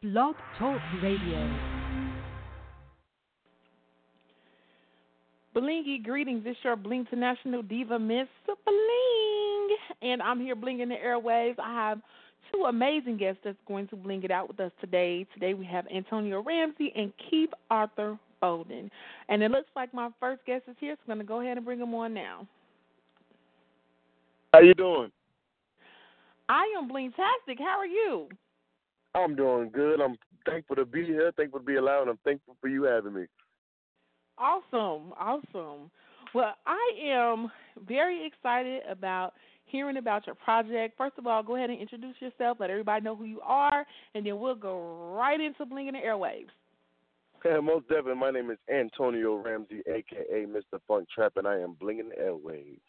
[0.00, 1.58] Blog Talk Radio.
[5.56, 6.44] Blingy greetings.
[6.46, 9.76] It's your Bling International Diva Miss Bling.
[10.00, 11.58] And I'm here blinging the airwaves.
[11.58, 11.98] I have
[12.52, 15.26] two amazing guests that's going to bling it out with us today.
[15.34, 18.92] Today we have Antonio Ramsey and Keith Arthur Bolden.
[19.28, 21.56] And it looks like my first guest is here, so I'm going to go ahead
[21.56, 22.46] and bring him on now.
[24.54, 25.10] How you doing?
[26.48, 27.58] I am Blingtastic.
[27.58, 28.28] How are you?
[29.18, 30.00] I'm doing good.
[30.00, 30.16] I'm
[30.46, 33.26] thankful to be here, thankful to be and I'm thankful for you having me.
[34.38, 35.90] Awesome, awesome.
[36.34, 37.50] Well, I am
[37.86, 39.32] very excited about
[39.64, 40.96] hearing about your project.
[40.96, 44.24] First of all, go ahead and introduce yourself, let everybody know who you are, and
[44.24, 46.48] then we'll go right into blinging the airwaves.
[47.44, 48.14] Yeah, most definitely.
[48.14, 50.80] My name is Antonio Ramsey, aka Mr.
[50.86, 52.80] Funk Trap, and I am blinging the airwaves.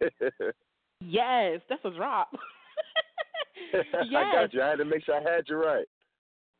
[1.00, 2.28] yes, that's a drop.
[3.72, 3.84] yes.
[3.94, 4.62] I got you.
[4.62, 5.86] I had to make sure I had you right.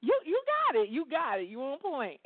[0.02, 0.40] You you
[0.72, 0.88] got it.
[0.88, 1.48] You got it.
[1.48, 2.20] You on point.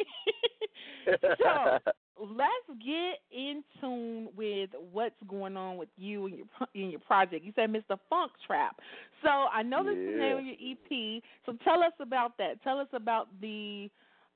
[1.20, 1.78] so
[2.20, 7.44] let's get in tune with what's going on with you and your in your project.
[7.44, 7.98] You said Mr.
[8.08, 8.76] Funk Trap.
[9.22, 10.02] So I know this yeah.
[10.02, 11.22] is the name of your EP.
[11.46, 12.62] So tell us about that.
[12.62, 13.88] Tell us about the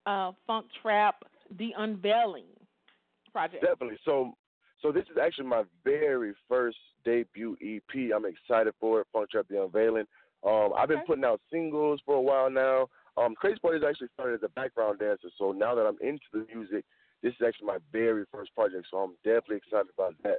[0.06, 1.16] uh, Funk Trap,
[1.58, 2.46] the unveiling
[3.32, 3.64] project.
[3.64, 3.98] Definitely.
[4.04, 4.32] So
[4.80, 8.12] so this is actually my very first debut EP.
[8.14, 9.06] I'm excited for it.
[9.12, 10.04] Funk Trap, the unveiling.
[10.46, 11.06] Um, I've been okay.
[11.06, 12.88] putting out singles for a while now.
[13.16, 16.26] Um, Crazy Party is actually started as a background dancer, so now that I'm into
[16.32, 16.84] the music,
[17.22, 20.38] this is actually my very first project, so I'm definitely excited about that.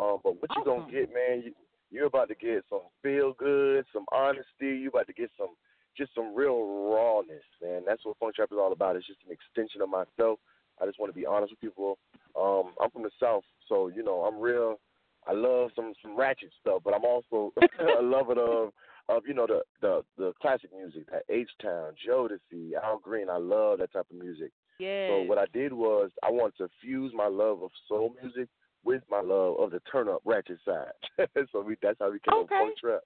[0.00, 0.62] Um, but what awesome.
[0.62, 1.42] you gonna get, man?
[1.44, 1.52] You,
[1.90, 4.82] you're about to get some feel good, some honesty.
[4.82, 5.54] You're about to get some,
[5.96, 7.82] just some real rawness, man.
[7.86, 8.96] That's what Funk Trap is all about.
[8.96, 10.40] It's just an extension of myself.
[10.82, 11.98] I just want to be honest with people.
[12.34, 14.80] Um, I'm from the South, so you know I'm real.
[15.28, 17.52] I love some some ratchet stuff, but I'm also
[17.98, 18.72] a lover of
[19.08, 23.28] of you know the the the classic music, that H Town, Jodeci, Al Green.
[23.28, 24.50] I love that type of music.
[24.78, 25.08] Yeah.
[25.08, 28.48] So what I did was I wanted to fuse my love of soul music
[28.84, 31.28] with my love of the turn up ratchet side.
[31.52, 32.54] so we that's how we came okay.
[32.56, 33.00] up with Trap.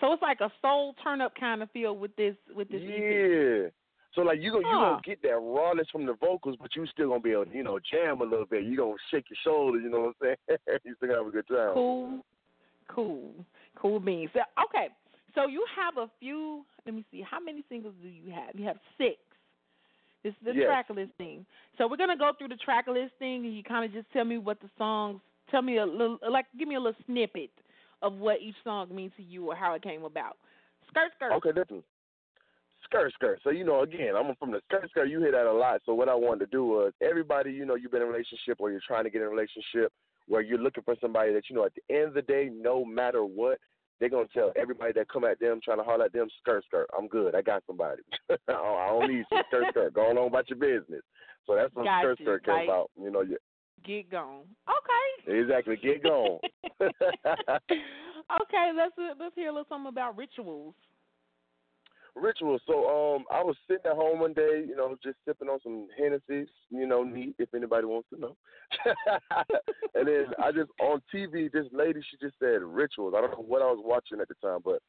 [0.00, 3.66] So it's like a soul turn up kind of feel with this with this yeah.
[3.66, 3.72] EP.
[4.14, 4.70] So like you gonna huh.
[4.70, 7.54] you gonna get that rawness from the vocals, but you still gonna be able to
[7.54, 8.64] you know jam a little bit.
[8.64, 10.80] You gonna shake your shoulders, you know what I'm saying?
[10.84, 11.74] you still gonna have a good time.
[11.74, 12.24] Cool,
[12.88, 13.32] cool,
[13.84, 14.30] cool beans.
[14.34, 14.88] Okay,
[15.34, 16.64] so you have a few.
[16.86, 17.22] Let me see.
[17.28, 18.58] How many singles do you have?
[18.58, 19.16] You have six.
[20.22, 20.66] This is the yes.
[20.66, 21.44] track listing.
[21.76, 24.38] So we're gonna go through the track listing, and you kind of just tell me
[24.38, 25.20] what the songs.
[25.50, 27.50] Tell me a little, like, give me a little snippet
[28.00, 30.38] of what each song means to you or how it came about.
[30.88, 31.32] Skirt, skirt.
[31.34, 31.84] Okay, definitely.
[32.84, 33.40] Skirt, skirt.
[33.44, 35.10] So you know, again, I'm from the skirt, skirt.
[35.10, 35.82] You hear that a lot.
[35.84, 38.56] So what I wanted to do was, everybody, you know, you've been in a relationship
[38.60, 39.92] or you're trying to get in a relationship
[40.26, 42.82] where you're looking for somebody that you know, at the end of the day, no
[42.82, 43.58] matter what,
[44.00, 46.88] they're gonna tell everybody that come at them trying to holler at them, skirt, skirt.
[46.96, 47.34] I'm good.
[47.34, 48.02] I got somebody.
[48.30, 49.94] I don't need some skirt, skirt.
[49.94, 51.02] Go on about your business.
[51.46, 52.24] So that's what Got skirt, you.
[52.24, 52.90] skirt came Like, about.
[53.00, 53.36] You know, you,
[53.84, 54.44] Get gone.
[54.68, 55.38] Okay.
[55.40, 55.76] exactly.
[55.76, 56.38] Get going.
[56.80, 60.74] okay, let's let's hear a little something about rituals.
[62.16, 62.58] Ritual.
[62.66, 65.88] So um, I was sitting at home one day, you know, just sipping on some
[65.98, 68.36] Hennessy, you know, neat if anybody wants to know.
[69.94, 73.14] and then I just on TV, this lady, she just said rituals.
[73.16, 74.80] I don't know what I was watching at the time, but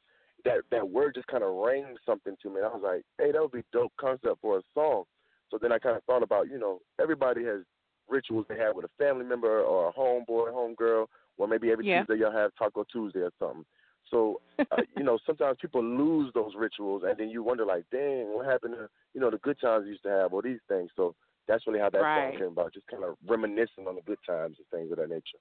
[0.44, 2.58] that that word just kind of rang something to me.
[2.58, 5.04] And I was like, hey, that would be dope concept for a song.
[5.52, 7.62] So then I kind of thought about, you know, everybody has
[8.08, 11.08] rituals they have with a family member or a homeboy, homegirl,
[11.38, 12.04] or maybe every Yeah.
[12.04, 13.66] Tuesday y'all have Taco Tuesday or something.
[14.12, 18.34] So, uh, you know, sometimes people lose those rituals, and then you wonder, like, dang,
[18.36, 20.90] what happened to, you know, the good times we used to have, or these things.
[20.96, 21.16] So
[21.48, 22.32] that's really how that Right.
[22.34, 25.10] song came about, just kind of reminiscing on the good times and things of that
[25.10, 25.38] nature.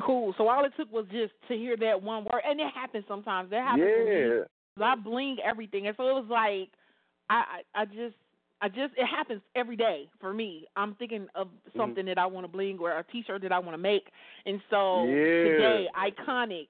[0.00, 0.34] Cool.
[0.38, 3.50] So all it took was just to hear that one word, and it happens sometimes.
[3.50, 4.08] That happens.
[4.08, 4.42] me.
[4.82, 6.70] I bling everything, and so it was like,
[7.28, 8.16] I, I, I just,
[8.62, 10.66] I just, it happens every day for me.
[10.76, 11.78] I'm thinking of Mm-hmm.
[11.78, 14.08] something that I want to bling or a T-shirt that I want to make,
[14.46, 15.42] and so Yeah.
[15.42, 16.68] today, iconic.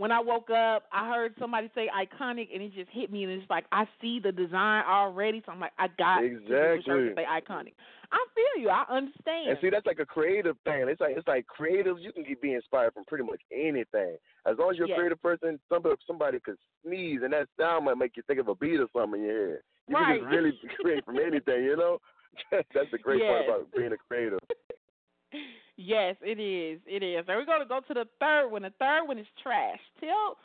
[0.00, 3.30] When I woke up, I heard somebody say iconic, and it just hit me, and
[3.30, 6.48] it's like I see the design already, so I'm like, I got to do a
[6.48, 7.04] shirt Exactly.
[7.04, 7.72] that say iconic.
[8.10, 8.70] I feel you.
[8.70, 9.50] I understand.
[9.50, 10.86] And see, that's like a creative thing.
[10.88, 12.00] It's like it's like creatives.
[12.00, 14.16] You can get be inspired from pretty much anything.
[14.46, 14.96] As long as you're Yes.
[14.96, 18.48] a creative person, somebody somebody could sneeze, and that sound might make you think of
[18.48, 19.58] a beat or something in your head.
[19.86, 20.18] You Right.
[20.18, 21.98] can just really create from anything, you know.
[22.52, 23.28] that's the great Yes.
[23.28, 24.38] part about being a creative.
[25.76, 26.80] Yes, it is.
[26.86, 27.24] It is.
[27.28, 28.62] And we're gonna go to the third one.
[28.62, 29.78] The third one is trash.
[30.00, 30.36] Tell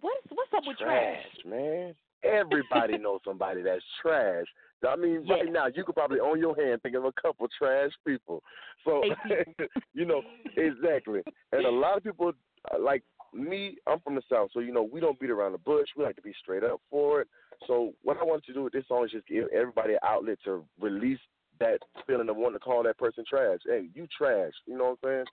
[0.00, 1.22] what's what's up with trash?
[1.46, 1.94] man.
[2.24, 4.46] Everybody knows somebody that's trash.
[4.88, 5.34] I mean, Yeah.
[5.34, 8.42] right now you could probably on your hand think of a couple trash people.
[8.84, 9.02] So
[9.94, 10.22] you know
[10.56, 11.20] exactly.
[11.52, 12.32] And a lot of people
[12.72, 13.02] uh, like
[13.32, 13.76] me.
[13.86, 15.88] I'm from the south, so you know we don't beat around the bush.
[15.96, 17.28] We like to be straight up for it.
[17.66, 20.38] So what I want to do with this song is just give everybody an outlet
[20.44, 21.20] to release
[21.62, 23.60] that feeling of wanting to call that person trash.
[23.64, 24.52] Hey, you trash.
[24.66, 25.24] You know what I'm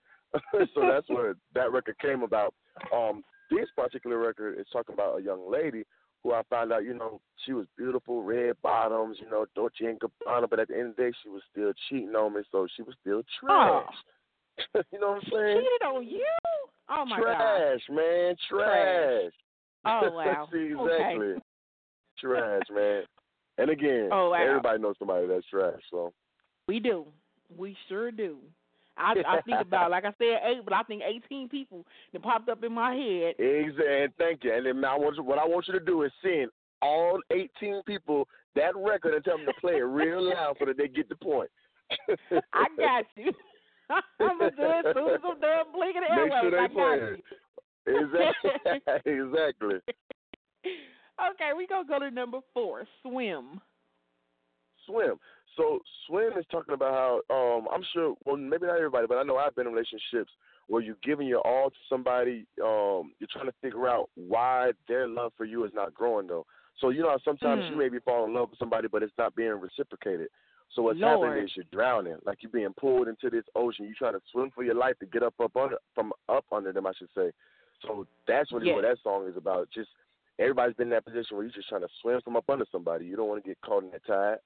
[0.54, 0.68] saying?
[0.76, 2.54] so that's where that record came about.
[2.94, 5.84] Um, this particular record is talking about a young lady
[6.24, 10.00] who I found out, you know, she was beautiful, red bottoms, you know, Dolce and
[10.00, 12.68] Gabbana, but at the end of the day, she was still cheating on me, so
[12.76, 13.86] she was still trash.
[14.76, 14.82] Oh.
[14.92, 15.58] you know what I'm saying?
[15.58, 16.26] Cheated on you?
[16.90, 17.58] Oh my trash, God.
[17.58, 19.32] Trash, man, trash.
[19.86, 20.48] Oh wow.
[20.52, 20.74] Exactly.
[20.74, 21.36] Okay.
[22.20, 23.04] trash, man.
[23.58, 24.46] And again, oh, wow.
[24.46, 26.14] everybody knows somebody that's trash, so.
[26.70, 27.08] We do.
[27.58, 28.38] We sure do.
[28.96, 31.84] I, I think about, like I said, eight, but I think 18 people
[32.14, 33.34] that popped up in my head.
[33.40, 34.08] Exactly.
[34.20, 34.54] Thank you.
[34.54, 36.52] And then I want you, what I want you to do is send
[36.84, 40.78] all 18 people that record and tell them to play it real loud so that
[40.78, 41.50] they get the point.
[42.54, 43.32] I got you.
[44.20, 46.68] I'm gonna do it as soon as I'm done blinking the Make sure they I
[46.68, 47.24] play it.
[47.88, 49.12] Exactly.
[49.12, 49.76] exactly.
[51.32, 53.60] Okay, we gonna go to number four, swim.
[54.86, 55.16] Swim.
[55.60, 56.94] So swim is talking about
[57.30, 60.32] how um I'm sure well maybe not everybody, but I know I've been in relationships
[60.68, 65.08] where you're giving your all to somebody, um, you're trying to figure out why their
[65.08, 66.46] love for you is not growing though.
[66.80, 67.72] So you know sometimes mm.
[67.72, 70.30] you may be falling in love with somebody but it's not being reciprocated.
[70.76, 71.28] So what's Lord.
[71.28, 73.86] happening is you're drowning, like you're being pulled into this ocean.
[73.86, 76.72] You're trying to swim for your life to get up up under from up under
[76.72, 77.32] them, I should say.
[77.82, 78.76] So that's really yes.
[78.76, 79.68] what that song is about.
[79.74, 79.90] Just
[80.38, 83.06] everybody's been in that position where you're just trying to swim from up under somebody.
[83.06, 84.38] You don't want to get caught in that tide.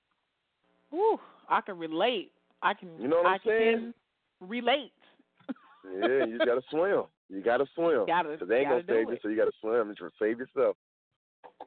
[0.94, 1.20] Whew,
[1.50, 2.32] I can relate.
[2.62, 2.90] I can.
[3.00, 3.94] You know what I I'm saying?
[4.40, 4.92] relate.
[6.00, 7.04] yeah, you gotta swim.
[7.30, 8.06] You gotta swim.
[8.06, 8.38] Gotta.
[8.38, 10.78] Cause they ain't gonna save you, so you gotta swim and save yourself.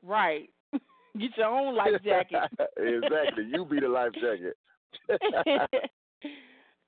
[0.04, 0.48] Right.
[1.18, 2.38] Get your own life jacket.
[2.76, 3.48] exactly.
[3.52, 4.56] You be the life jacket.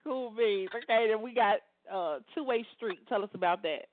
[0.05, 0.71] cool beans.
[0.85, 1.59] Okay, then we got
[1.93, 3.01] uh two way street.
[3.09, 3.87] Tell us about that.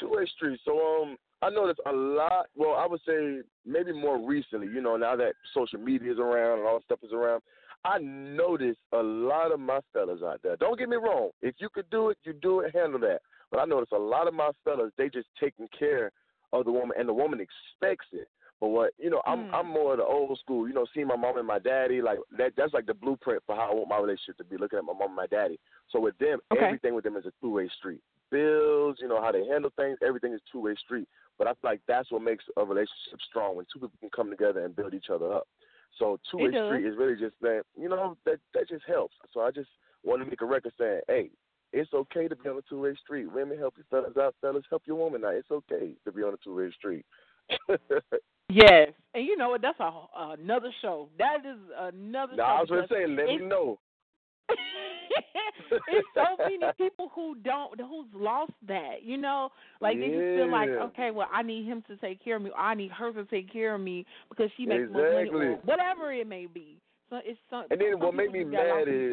[0.00, 0.58] Two way street.
[0.64, 4.96] So um I noticed a lot well, I would say maybe more recently, you know,
[4.96, 7.42] now that social media is around and all stuff is around,
[7.84, 10.56] I noticed a lot of my fellas out there.
[10.56, 11.30] Don't get me wrong.
[11.42, 13.20] If you could do it, you do it, handle that.
[13.50, 16.10] But I noticed a lot of my fellas, they just taking care
[16.52, 18.28] of the woman and the woman expects it.
[18.60, 19.54] But what you know, I'm mm.
[19.54, 20.66] I'm more of the old school.
[20.66, 22.54] You know, seeing my mom and my daddy, like that.
[22.56, 24.56] That's like the blueprint for how I want my relationship to be.
[24.56, 25.60] Looking at my mom and my daddy.
[25.90, 26.64] So with them, okay.
[26.64, 28.00] everything with them is a two way street.
[28.30, 31.08] Bills, you know how they handle things, everything is two way street.
[31.38, 34.30] But I feel like that's what makes a relationship strong when two people can come
[34.30, 35.46] together and build each other up.
[35.98, 37.62] So two way street is really just that.
[37.76, 39.14] You know that that just helps.
[39.32, 39.70] So I just
[40.04, 41.30] want to make a record saying, hey,
[41.72, 43.32] it's okay to be on a two way street.
[43.32, 45.34] Women help your fellas out, fellas help your woman out.
[45.34, 47.04] It's okay to be on a two way street.
[48.50, 49.60] Yes, and you know what?
[49.60, 51.10] That's a uh, another show.
[51.18, 52.34] That is another.
[52.34, 53.78] No, show I was gonna say, let me know.
[55.88, 59.50] it's so many people who don't who's lost that you know
[59.80, 60.06] like yeah.
[60.06, 62.58] they just feel like okay well i need him to take care of me or
[62.58, 65.02] i need her to take care of me because she makes exactly.
[65.02, 66.78] more money or whatever it may be
[67.10, 69.12] so it's some, and then some what made me mad is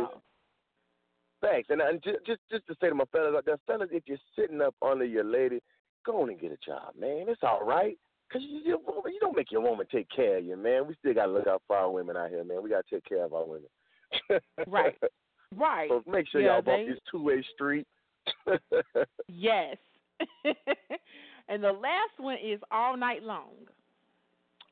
[1.41, 4.03] thanks and, and just, just just to say to my fellas out there fellas if
[4.07, 5.59] you're sitting up under your lady
[6.05, 7.97] go on and get a job man it's all right
[8.31, 10.87] Cause you, you, you don't make your woman take care of you, man.
[10.87, 12.63] We still gotta look out for our women out here, man.
[12.63, 13.69] We gotta take care of our women.
[14.67, 14.95] right.
[15.55, 15.89] Right.
[15.89, 16.87] So make sure yeah, y'all they...
[16.89, 17.87] this two way street.
[19.27, 19.77] yes.
[21.49, 23.51] and the last one is all night long.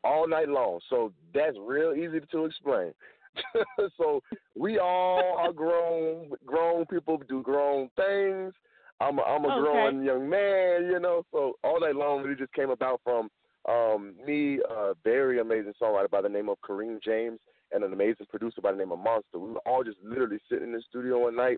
[0.03, 0.79] All night long.
[0.89, 2.93] So that's real easy to explain.
[3.97, 4.21] so
[4.55, 8.53] we all are grown grown people do grown things.
[8.99, 9.59] I'm a, I'm a okay.
[9.59, 11.25] grown young man, you know.
[11.31, 13.29] So all night long it just came about from
[13.67, 17.39] um, me, a very amazing songwriter by the name of Kareem James,
[17.73, 19.39] and an amazing producer by the name of Monster.
[19.39, 21.57] We were all just literally sitting in the studio one night.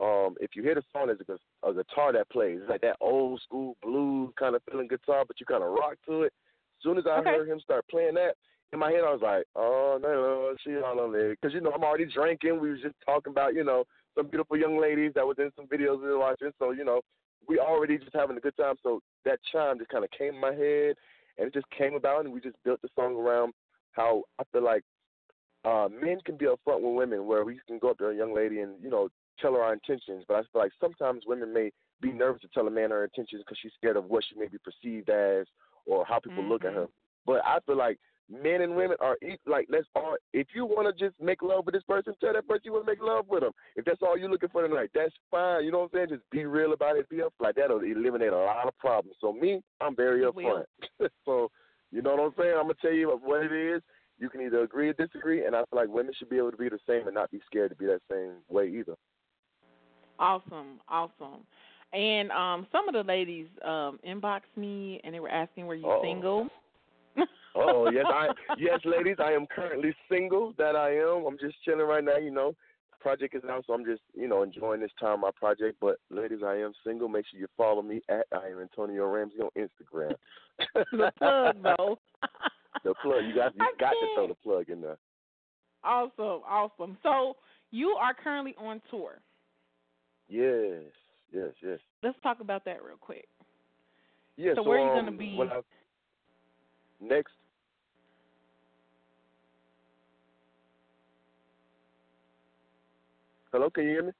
[0.00, 2.58] Um, if you hear the song, there's a, a guitar that plays.
[2.60, 5.94] It's like that old school blues kind of feeling guitar, but you kind of rock
[6.08, 6.32] to it.
[6.78, 7.30] As soon as I okay.
[7.30, 8.34] heard him start playing that,
[8.72, 11.30] in my head I was like, oh no, she all on there.
[11.30, 12.58] Because, you know, I'm already drinking.
[12.58, 13.84] We was just talking about, you know,
[14.16, 16.50] some beautiful young ladies that was in some videos we were watching.
[16.58, 17.00] So, you know,
[17.46, 18.76] we already just having a good time.
[18.82, 20.96] So that chime just kind of came in my head
[21.38, 23.52] and it just came about, and we just built the song around
[23.92, 24.82] how I feel like
[25.64, 28.34] uh, men can be upfront with women, where we can go up to a young
[28.34, 29.08] lady and you know
[29.40, 30.24] tell her our intentions.
[30.26, 33.42] But I feel like sometimes women may be nervous to tell a man her intentions
[33.44, 35.46] because she's scared of what she may be perceived as
[35.86, 36.52] or how people mm-hmm.
[36.52, 36.86] look at her.
[37.26, 37.98] But I feel like
[38.30, 39.16] men and women are
[39.46, 42.46] like let's all if you want to just make love with this person tell that
[42.46, 44.90] person you want to make love with them if that's all you're looking for tonight
[44.94, 46.08] that's fine you know what i'm saying?
[46.10, 49.16] Just be real about it be up like that'll eliminate a lot of problems.
[49.20, 50.64] So me i'm very upfront.
[51.24, 51.50] So
[51.90, 52.54] you know what i'm saying?
[52.56, 53.82] I'm gonna tell you what it is
[54.22, 56.56] you can either agree or disagree and i feel like women should be able to
[56.56, 58.94] be the same and not be scared to be that same way either
[60.18, 61.44] awesome awesome
[61.92, 65.86] and um some of the ladies um inboxed me and they were asking were you
[65.86, 66.02] Uh-oh.
[66.02, 66.48] single
[67.54, 70.54] oh yes, I yes, ladies, I am currently single.
[70.56, 71.26] That I am.
[71.26, 72.16] I'm just chilling right now.
[72.16, 72.54] You know,
[73.00, 75.76] project is out, so I'm just you know enjoying this time my project.
[75.80, 77.08] But ladies, I am single.
[77.08, 80.14] Make sure you follow me at I am Antonio Ramsey on Instagram.
[80.92, 81.98] the plug though.
[82.84, 83.24] the plug.
[83.24, 84.10] You got you I got to can't.
[84.14, 84.98] throw the plug in there.
[85.84, 86.96] Awesome, awesome.
[87.02, 87.36] So
[87.70, 89.20] you are currently on tour.
[90.28, 90.82] Yes,
[91.32, 91.78] yes, yes.
[92.02, 93.26] Let's talk about that real quick.
[94.36, 94.52] Yeah.
[94.54, 95.38] So so where are you um, gonna be?
[95.40, 95.60] I,
[97.00, 97.32] next.
[103.52, 104.12] Hello, can you hear me?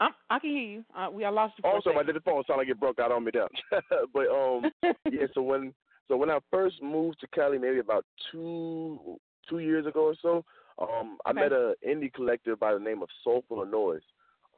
[0.00, 0.84] I, I can hear you.
[0.96, 3.10] Uh, we I lost you Also, I did the phone sound like it broke out
[3.10, 3.48] on me there.
[4.12, 4.70] but um,
[5.10, 5.26] yeah.
[5.34, 5.72] So when
[6.08, 10.44] so when I first moved to Cali, maybe about two two years ago or so,
[10.78, 11.40] um, I Okay.
[11.40, 14.02] met an indie collective by the name of Soulful of Noise.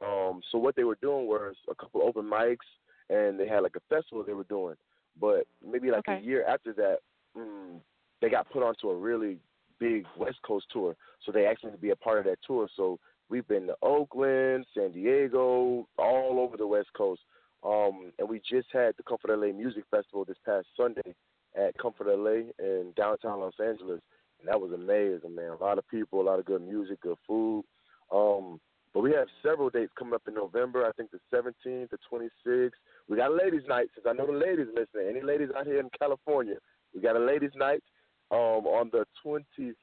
[0.01, 2.67] Um, so what they were doing was a couple open mics,
[3.09, 4.75] and they had like a festival they were doing.
[5.19, 6.17] But maybe like Okay.
[6.17, 6.99] a year after that,
[7.37, 7.79] mm,
[8.21, 9.37] they got put onto a really
[9.79, 10.95] big West Coast tour.
[11.25, 12.67] So they asked me to be a part of that tour.
[12.75, 17.21] So we've been to Oakland, San Diego, all over the West Coast.
[17.63, 21.15] Um, and we just had the Comfort LA Music Festival this past Sunday
[21.55, 24.01] at Comfort LA in downtown Los Angeles.
[24.39, 25.51] And that was amazing, man.
[25.51, 27.63] A lot of people, a lot of good music, good food.
[28.11, 28.59] Um,
[28.93, 30.85] but we have several dates coming up in November.
[30.85, 32.71] I think the 17th, the 26th.
[33.07, 35.09] We got a ladies' night, since I know the ladies listening.
[35.09, 36.55] Any ladies out here in California,
[36.93, 37.81] we got a ladies' night
[38.31, 39.73] um, on the 26th,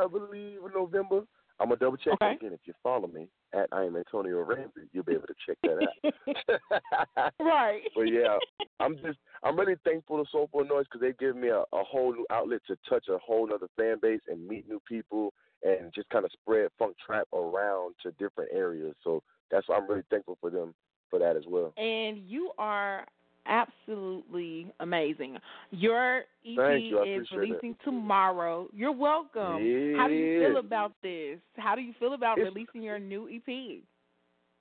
[0.00, 1.22] I believe, of November.
[1.60, 2.34] I'm gonna double check Okay.
[2.34, 2.52] again.
[2.52, 5.78] If you follow me at I am Antonio Ramsey, you'll be able to check that
[5.82, 7.32] out.
[7.40, 7.82] right.
[7.94, 8.36] but yeah,
[8.80, 12.12] I'm just I'm really thankful to Soulful Noise because they give me a, a whole
[12.12, 15.32] new outlet to touch a whole other fan base and meet new people
[15.62, 18.94] and just kind of spread funk trap around to different areas.
[19.02, 20.74] So that's why I'm really thankful for them
[21.10, 21.72] for that as well.
[21.76, 23.06] and you are
[23.46, 25.36] absolutely amazing.
[25.70, 27.02] Your EP you.
[27.02, 27.36] Is it.
[27.36, 28.68] releasing tomorrow.
[28.72, 29.96] You're welcome.
[29.96, 31.38] How do you feel about this?
[31.56, 33.82] How do you feel about It's- releasing your new EP?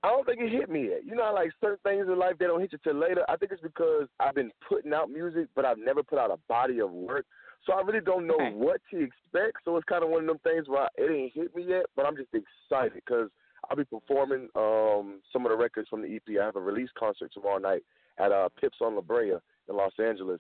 [0.06, 1.06] I don't think it hit me yet.
[1.06, 3.24] You know, like certain things in life they don't hit you till later.
[3.30, 6.38] I think it's because I've been putting out music, but I've never put out a
[6.50, 7.26] body of work.
[7.66, 8.52] So I really don't know Okay.
[8.52, 9.64] what to expect.
[9.64, 12.06] So it's kind of one of them things where it ain't hit me yet, but
[12.06, 13.30] I'm just excited because
[13.70, 16.38] I'll be performing um, some of the records from the EP.
[16.38, 17.84] I have a release concert tomorrow night
[18.20, 19.34] at uh, Pips on La Brea
[19.70, 20.40] in Los Angeles.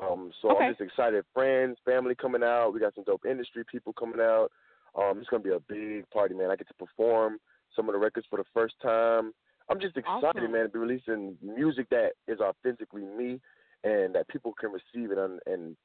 [0.00, 0.64] Um, so Okay.
[0.66, 1.24] I'm just excited.
[1.32, 2.72] Friends, family coming out.
[2.72, 4.48] We got some dope industry people coming out.
[4.94, 6.50] Um, it's gonna be a big party, man.
[6.50, 7.38] I get to perform
[7.74, 9.32] some of the records for the first time.
[9.68, 10.52] I'm just excited, Awesome.
[10.52, 13.40] man, to be releasing music that is authentically me
[13.84, 15.76] and that people can receive it and, and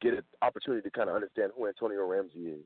[0.00, 2.64] get an opportunity to kind of understand who Antonio Ramsey is.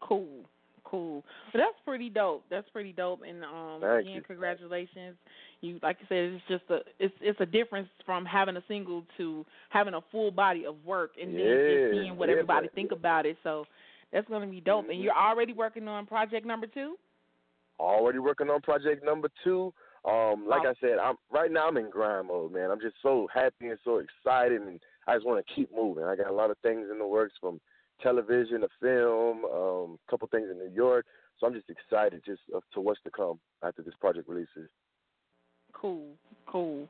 [0.00, 0.46] Cool,
[0.84, 1.24] cool.
[1.52, 2.44] But that's pretty dope.
[2.50, 3.20] That's pretty dope.
[3.26, 4.22] And um, Thank again, you.
[4.22, 5.16] congratulations.
[5.60, 9.04] You like you said, it's just a it's it's a difference from having a single
[9.18, 12.92] to having a full body of work and then just seeing what yeah, everybody think
[12.92, 13.36] about it.
[13.42, 13.66] So
[14.12, 14.88] that's gonna be dope.
[14.88, 15.04] And Mhm.
[15.04, 16.96] you're already working on project number two.
[17.78, 19.72] Already working on project number two.
[20.04, 22.70] Um, like I said, I'm right now I'm in grind mode, man.
[22.70, 26.04] I'm just so happy and so excited, and I just want to keep moving.
[26.04, 27.60] I got a lot of things in the works from
[28.02, 31.06] television a film, um, a couple things in New York.
[31.38, 34.68] So I'm just excited just of, to what's to come after this project releases.
[35.72, 36.08] Cool,
[36.46, 36.88] cool.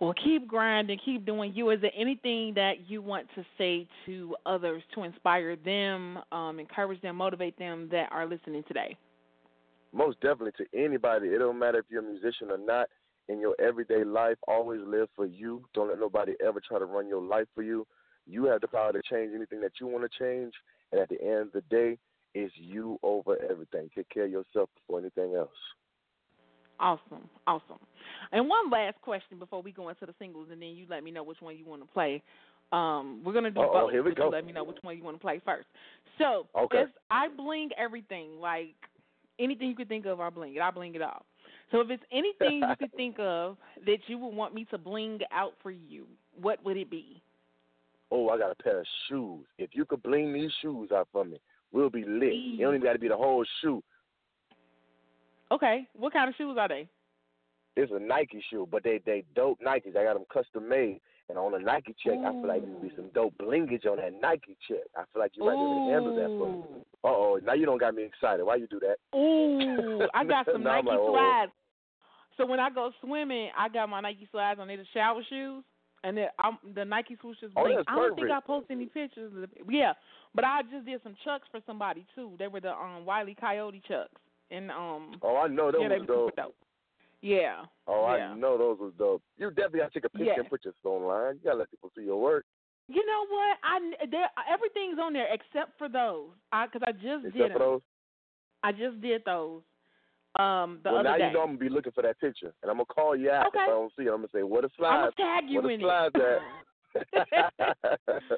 [0.00, 1.70] Well, keep grinding, keep doing you.
[1.70, 7.00] Is there anything that you want to say to others to inspire them, um, encourage
[7.02, 8.96] them, motivate them that are listening today?
[9.92, 11.28] most definitely to anybody.
[11.28, 12.88] It don't matter if you're a musician or not.
[13.28, 15.64] In your everyday life, always live for you.
[15.74, 17.86] Don't let nobody ever try to run your life for you.
[18.26, 20.54] You have the power to change anything that you want to change.
[20.92, 21.98] And at the end of the day,
[22.34, 23.90] it's you over everything.
[23.94, 25.50] Take care of yourself before anything else.
[26.80, 27.78] Awesome, awesome.
[28.32, 31.10] And one last question before we go into the singles, and then you let me
[31.10, 32.22] know which one you want to play.
[32.72, 33.92] Um, we're gonna do Uh-oh, both.
[33.92, 34.28] here we go.
[34.28, 35.68] let me know which one you want to play first.
[36.18, 36.84] So, Okay.
[37.10, 38.74] I bling everything, like
[39.38, 40.60] anything you could think of, I bling it.
[40.62, 41.24] I bling it all.
[41.70, 45.20] So, if it's anything you could think of that you would want me to bling
[45.30, 46.06] out for you,
[46.40, 47.22] what would it be?
[48.14, 49.46] Oh, I got a pair of shoes.
[49.56, 51.40] If you could bling these shoes out for me,
[51.72, 52.34] we'll be lit.
[52.34, 53.82] It don't even got to be the whole shoe.
[55.50, 56.86] Okay, what kind of shoes are they?
[57.74, 59.96] It's a Nike shoe, but they they dope Nikes.
[59.96, 61.00] I got them custom made,
[61.30, 63.96] and on a Nike check, I feel like there would be some dope blingage on
[63.96, 64.84] that Nike check.
[64.94, 66.84] I feel like you might be able to handle that for me.
[67.02, 68.44] Uh oh, now you don't got me excited.
[68.44, 69.16] Why you do that?
[69.18, 71.14] Ooh, I got some Nike like, oh.
[71.14, 71.52] slides.
[72.36, 74.68] So when I go swimming, I got my Nike slides on.
[74.68, 75.64] They're the shower shoes,
[76.04, 77.50] and then I'm, the Nike swooshes.
[77.56, 77.78] Oh, blink.
[77.78, 78.30] that's I don't think.
[78.30, 79.32] I post any pictures.
[79.68, 79.92] Yeah,
[80.34, 82.32] but I just did some chucks for somebody too.
[82.38, 86.08] They were the um Wiley Coyote chucks, and um Oh, I know those yeah, was
[86.08, 86.54] were dope.
[87.20, 87.62] Yeah.
[87.86, 88.30] Oh, Yeah.
[88.32, 89.22] I know those was dope.
[89.38, 90.40] You definitely gotta take a picture Yeah.
[90.40, 91.36] and put your online.
[91.36, 92.44] You gotta let people see your work.
[92.88, 93.58] You know what?
[93.62, 96.30] I there everything's on there except for those.
[96.50, 97.68] I because I just Except did for them.
[97.68, 97.80] those.
[98.64, 99.62] I just did those.
[100.38, 101.26] Um, the well, other now day.
[101.28, 103.48] you know I'm gonna be looking for that picture, and I'm gonna call you out
[103.48, 103.58] Okay.
[103.58, 104.08] if I don't see it.
[104.08, 106.42] I'm gonna say, "What a I'm gonna tag you What a in slide it.
[107.14, 107.76] that."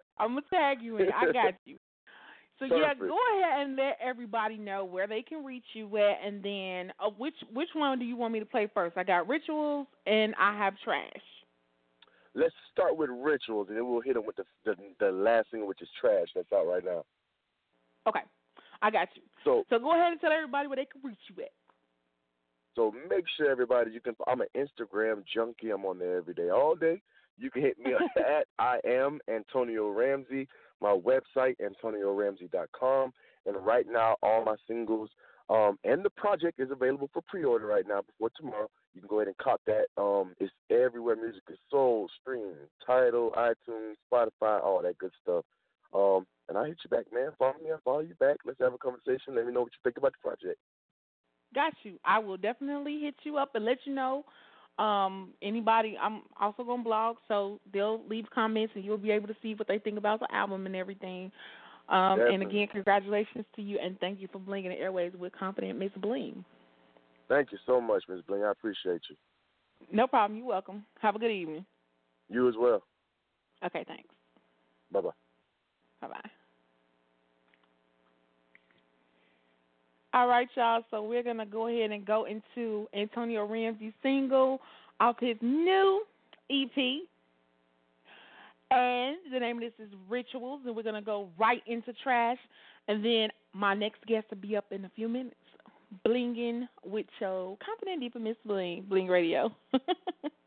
[0.18, 1.08] I'm gonna tag you in.
[1.08, 1.14] it.
[1.14, 1.78] I got you.
[2.58, 6.42] So yeah, go ahead and let everybody know where they can reach you at, and
[6.42, 8.96] then uh, which which one do you want me to play first?
[8.96, 11.10] I got rituals and I have trash.
[12.34, 15.68] Let's start with rituals, and then we'll hit them with the, the the last single,
[15.68, 16.28] which is trash.
[16.34, 17.04] That's out right now.
[18.06, 18.22] Okay,
[18.82, 19.22] I got you.
[19.44, 21.50] So So go ahead and tell everybody where they can reach you at.
[22.74, 24.14] So make sure everybody you can.
[24.26, 25.70] I'm an Instagram junkie.
[25.70, 27.00] I'm on there every day, all day.
[27.36, 30.48] You can hit me up at I am Antonio Ramsey.
[30.80, 33.12] My website AntonioRamsey.com.
[33.46, 35.10] And right now, all my singles
[35.50, 38.00] um, and the project is available for pre-order right now.
[38.02, 39.86] Before tomorrow, you can go ahead and cop that.
[40.00, 42.54] Um, it's everywhere music is sold, stream,
[42.86, 45.44] Tidal, iTunes, Spotify, all that good stuff.
[45.92, 47.30] Um, and I hit you back, man.
[47.38, 47.70] Follow me.
[47.70, 48.36] I follow you back.
[48.44, 49.34] Let's have a conversation.
[49.34, 50.58] Let me know what you think about the project.
[51.54, 51.98] Got you.
[52.04, 54.24] I will definitely hit you up and let you know.
[54.78, 59.36] Um, anybody, I'm also gonna blog, so they'll leave comments and you'll be able to
[59.40, 61.30] see what they think about the album and everything.
[61.88, 65.76] Um, and again, congratulations to you and thank you for blinging the airways with Konfident
[65.76, 66.44] Miss Bling.
[67.28, 68.42] Thank you so much, Miss Bling.
[68.42, 69.16] I appreciate you.
[69.92, 70.38] No problem.
[70.38, 70.84] You're welcome.
[71.00, 71.64] Have a good evening.
[72.28, 72.82] You as well.
[73.64, 74.08] Okay, thanks.
[74.90, 75.10] Bye bye.
[76.00, 76.30] Bye bye.
[80.14, 80.82] All right, y'all.
[80.92, 84.60] So we're gonna go ahead and go into Antonio Ramsey's single
[85.00, 86.04] off his new
[86.48, 87.02] EP,
[88.70, 90.60] and the name of this is Rituals.
[90.66, 92.38] And we're gonna go right into trash,
[92.86, 95.34] and then my next guest will be up in a few minutes.
[96.06, 99.50] Blinging with your confident deep, deeper Miss Bling, Bling Radio.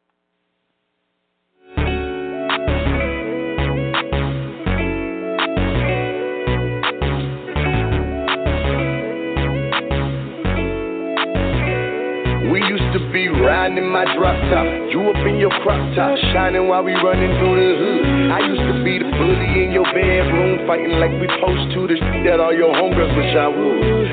[13.67, 17.35] riding in my drop top, you up in your crop top, shining while we running
[17.39, 18.31] through the hood.
[18.31, 21.87] I used to be the bully in your bedroom, fighting like we supposed to.
[21.87, 24.07] The shit that all your homegirls wish I would.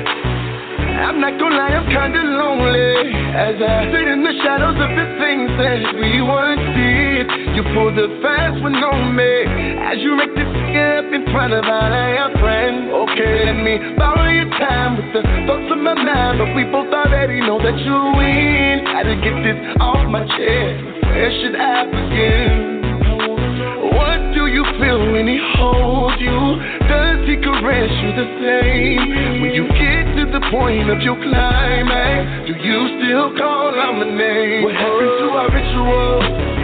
[0.95, 5.07] I'm not gonna lie, I'm kinda lonely As I sit in the shadows of the
[5.19, 7.14] things that we once did
[7.55, 9.47] You pulled the fast one on me
[9.79, 10.43] As you wrecked this
[10.75, 15.23] up in front of of your friends Okay, let me borrow your time with the
[15.47, 19.39] thoughts of my mind But we both already know that you win Had to get
[19.39, 22.75] this off my chest Where should I begin?
[23.95, 26.59] What do you feel when he holds you?
[26.91, 29.39] Does he caress you the same?
[29.39, 34.11] When you get to the point of your climax, do you still call out my
[34.11, 34.67] name?
[34.67, 36.54] What happened to our ritual?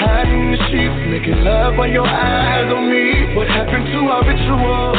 [0.00, 3.36] Hiding in the sheets, making love while your eyes on me.
[3.36, 4.96] What happened to our ritual?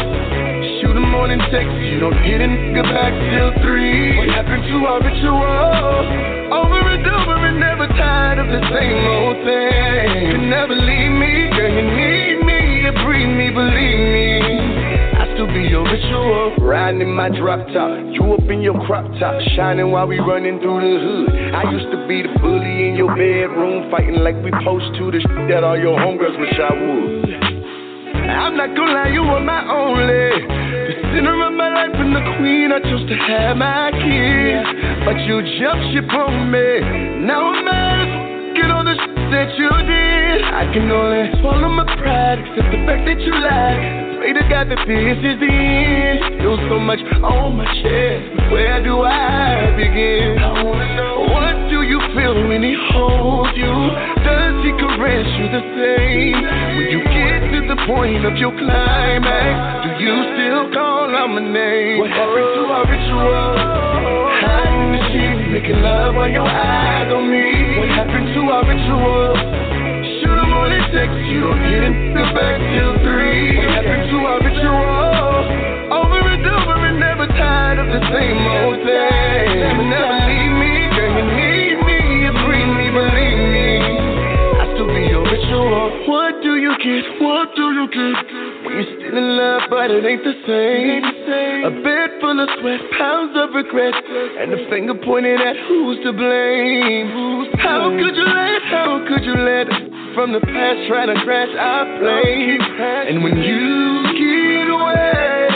[0.77, 4.17] Shoot a morning text, you don't hit a nigga back till three.
[4.17, 6.53] What happened to our ritual?
[6.53, 10.29] Over and over and never tired of the same old thing.
[10.29, 14.80] You never leave me, girl, you need me, you breathe me, believe me.
[15.41, 16.53] Still be your ritual.
[16.61, 20.61] Riding in my drop top, you up in your crop top, shining while we running
[20.61, 21.55] through the hood.
[21.57, 25.09] I used to be the bully in your bedroom, fighting like we post to.
[25.09, 27.25] The shit that all your homegirls wish I would.
[28.21, 30.45] I'm not gonna lie, you were my only.
[30.45, 34.69] The center of my life and the queen, I chose to have my kids.
[35.09, 37.25] But you jumped ship on me.
[37.25, 40.45] Now I'm mad get all the shit that you did.
[40.53, 44.00] I can only swallow my pride, accept the fact that you lied.
[44.21, 46.45] Pray to God that this is the end.
[46.45, 48.53] Feel so much on my chest.
[48.53, 50.37] Where do I begin?
[50.37, 53.73] I wanna know what do you feel when he holds you?
[54.21, 56.37] Does he caress you the same?
[56.37, 61.41] When you get to the point of your climax, do you still call out my
[61.41, 62.05] name?
[62.05, 63.57] What happened to our ritual?
[64.37, 67.73] Hiding in the sheets, making love while your eyes on me.
[67.81, 69.80] What happened to our ritual?
[70.61, 73.57] On a text, you don't get it back till three.
[73.57, 75.41] What happened to our ritual?
[75.89, 79.89] Over and over and never tired of the same old thing.
[79.89, 83.69] Never, leave me, girl, you need me, you breathe me, believe me.
[84.61, 86.05] I still be your ritual.
[86.05, 87.09] What do you get?
[87.25, 88.21] What do you get?
[88.69, 91.01] You're still in love, but it ain't the same.
[91.65, 96.13] A bed full of sweat, pounds of regret, and a finger pointed at who's to
[96.13, 97.49] blame.
[97.57, 98.61] How could you let?
[98.69, 102.59] How could you let from the past try to crash our plane?
[103.07, 105.47] And when you get away,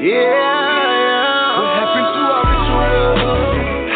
[0.00, 1.60] yeah.
[1.60, 3.20] What happened to our ritual?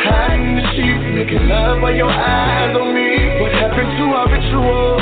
[0.05, 3.41] Hiding in the sheets, making love while your eyes on me.
[3.41, 5.01] What happened to our ritual?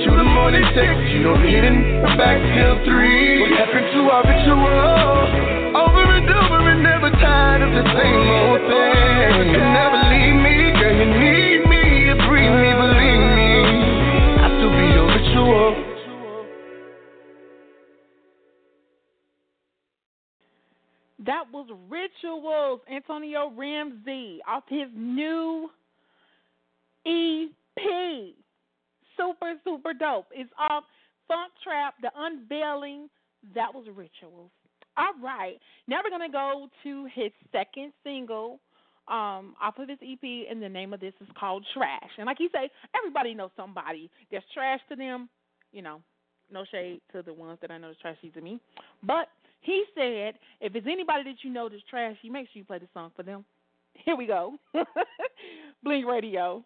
[0.00, 3.40] Shoot 'em on sex, you know, hitting back till three.
[3.42, 5.76] What happened to our ritual?
[5.76, 9.52] Over and over and never tired of the same old thing.
[9.52, 11.67] You never leave me, girl, you need me,
[21.88, 25.70] Rituals, Antonio Ramsey, off his new
[27.06, 28.34] EP.
[29.16, 30.26] Super, super dope.
[30.32, 30.84] It's off
[31.26, 33.08] Funk Trap, The Unveiling.
[33.54, 34.50] That was Rituals.
[34.96, 35.58] All right.
[35.86, 38.60] Now we're going to go to his second single
[39.08, 42.10] um, off of his EP, and the name of this is called Trash.
[42.18, 45.28] And like you say, everybody knows somebody that's trash to them.
[45.72, 46.00] You know,
[46.52, 48.60] no shade to the ones that I know is trashy to me.
[49.02, 49.28] But
[49.60, 52.88] he said, if it's anybody that you know that's trashy, make sure you play the
[52.94, 53.44] song for them.
[54.04, 54.54] Here we go.
[55.82, 56.64] Bling Radio.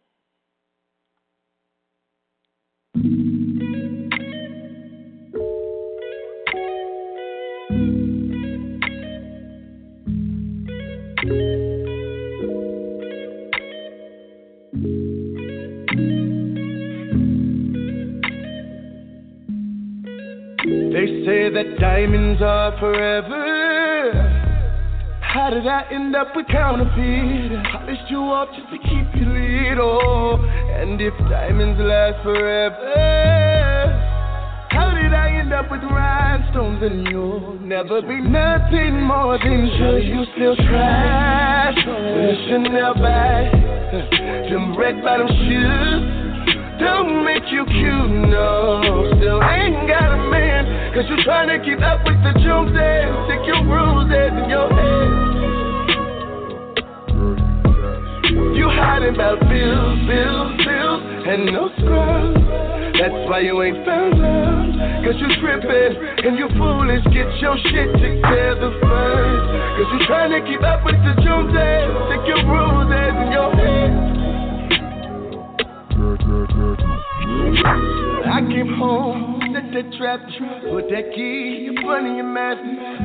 [21.63, 24.13] That diamonds are forever.
[25.21, 27.53] How did I end up with counterfeit?
[27.73, 30.39] Polished you up just to keep you lit, oh.
[30.75, 32.85] And if diamonds last forever,
[34.71, 40.05] how did I end up with rhinestones and you'll never be nothing more than just
[40.05, 40.57] you still?
[40.57, 40.63] The
[42.49, 43.53] Chanel bag,
[44.51, 46.23] them red bottom shoes.
[46.81, 48.52] Don't make you cute, no.
[51.03, 53.11] Cause you tryna keep up with the Joneses.
[53.27, 55.11] Take your bruises in your head.
[58.55, 62.39] You hiding about bills, bills, bills, and no scrubs.
[63.03, 65.03] That's why you ain't found out.
[65.03, 67.03] Cause you trippin' and you foolish.
[67.11, 69.47] Get your shit together first.
[69.75, 71.99] Cause you tryna keep up with the Joneses.
[72.15, 74.13] Take your bruises in your head.
[78.25, 79.32] I came home,
[79.73, 80.21] that trap,
[80.69, 82.59] put that key in front of your mat.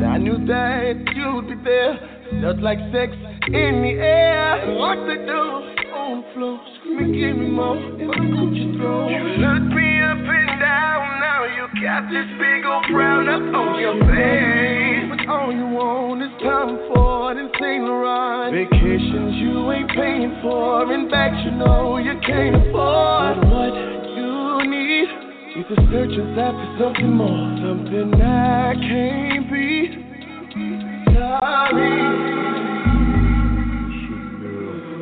[0.03, 1.95] I knew that you'd be there.
[2.41, 3.15] Felt like sex
[3.47, 4.75] in the air.
[4.75, 5.63] Lock the door
[5.95, 7.79] on the floor, screaming, give me more.
[7.95, 9.07] If I could you throw.
[9.07, 13.79] You look me up and down, now you got this big old frown up on
[13.79, 15.07] your face.
[15.07, 18.51] But all you want is time for an insane run.
[18.51, 23.39] Vacations you ain't paying for, and back you know you can't afford.
[23.39, 23.71] But what
[24.19, 25.26] you need
[25.57, 30.03] is a search inside for something more, something I can't be.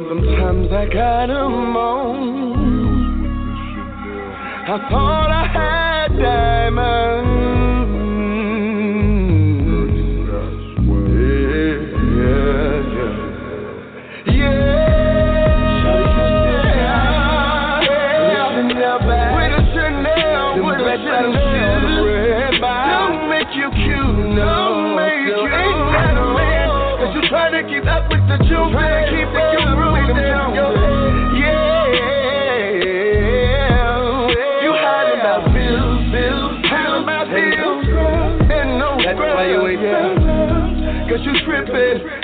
[0.08, 3.26] Sometimes I gotta moan.
[4.68, 7.35] I thought I had diamonds.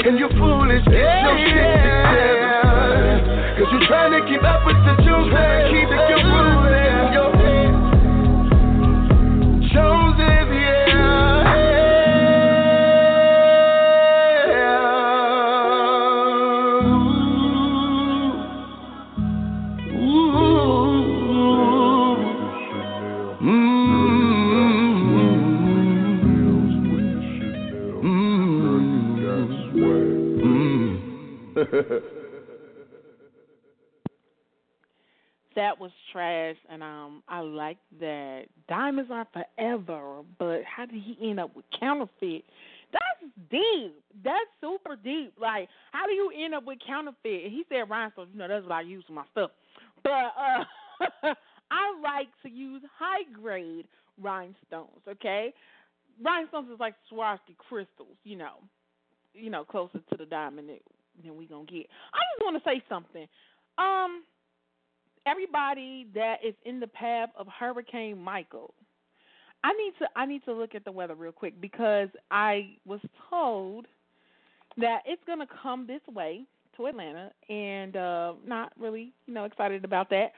[0.05, 0.83] And you're foolish.
[0.89, 2.61] Yeah, no shit together.
[3.57, 5.69] Cause you tryna keep up with the Joneses.
[5.69, 6.01] Keep the
[35.81, 38.43] was trash, and um, I like that.
[38.69, 42.45] Diamonds are forever, but how did he end up with counterfeit?
[42.93, 43.95] That's deep.
[44.23, 45.33] That's super deep.
[45.41, 47.45] Like, how do you end up with counterfeit?
[47.45, 48.29] And He said rhinestones.
[48.31, 49.49] You know, that's what I use for my stuff.
[50.03, 50.63] But uh,
[51.71, 53.87] I like to use high grade
[54.21, 55.01] rhinestones.
[55.09, 55.51] Okay,
[56.23, 58.17] rhinestones is like Swarovski crystals.
[58.23, 58.53] You know,
[59.33, 60.69] you know, closer to the diamond
[61.23, 61.87] than we gonna get.
[62.13, 63.27] I just want to say something.
[63.79, 64.23] Um,
[65.25, 68.73] everybody that is in the path of Hurricane Michael.
[69.63, 72.99] I need to I need to look at the weather real quick because I was
[73.29, 73.87] told
[74.77, 76.45] that it's gonna come this way
[76.77, 80.31] to Atlanta and uh not really, you know, excited about that.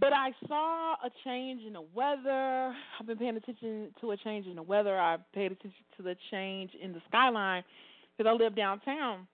[0.00, 2.74] but I saw a change in the weather.
[2.98, 4.98] I've been paying attention to a change in the weather.
[4.98, 7.64] I paid attention to the change in the skyline
[8.16, 9.26] because I live downtown,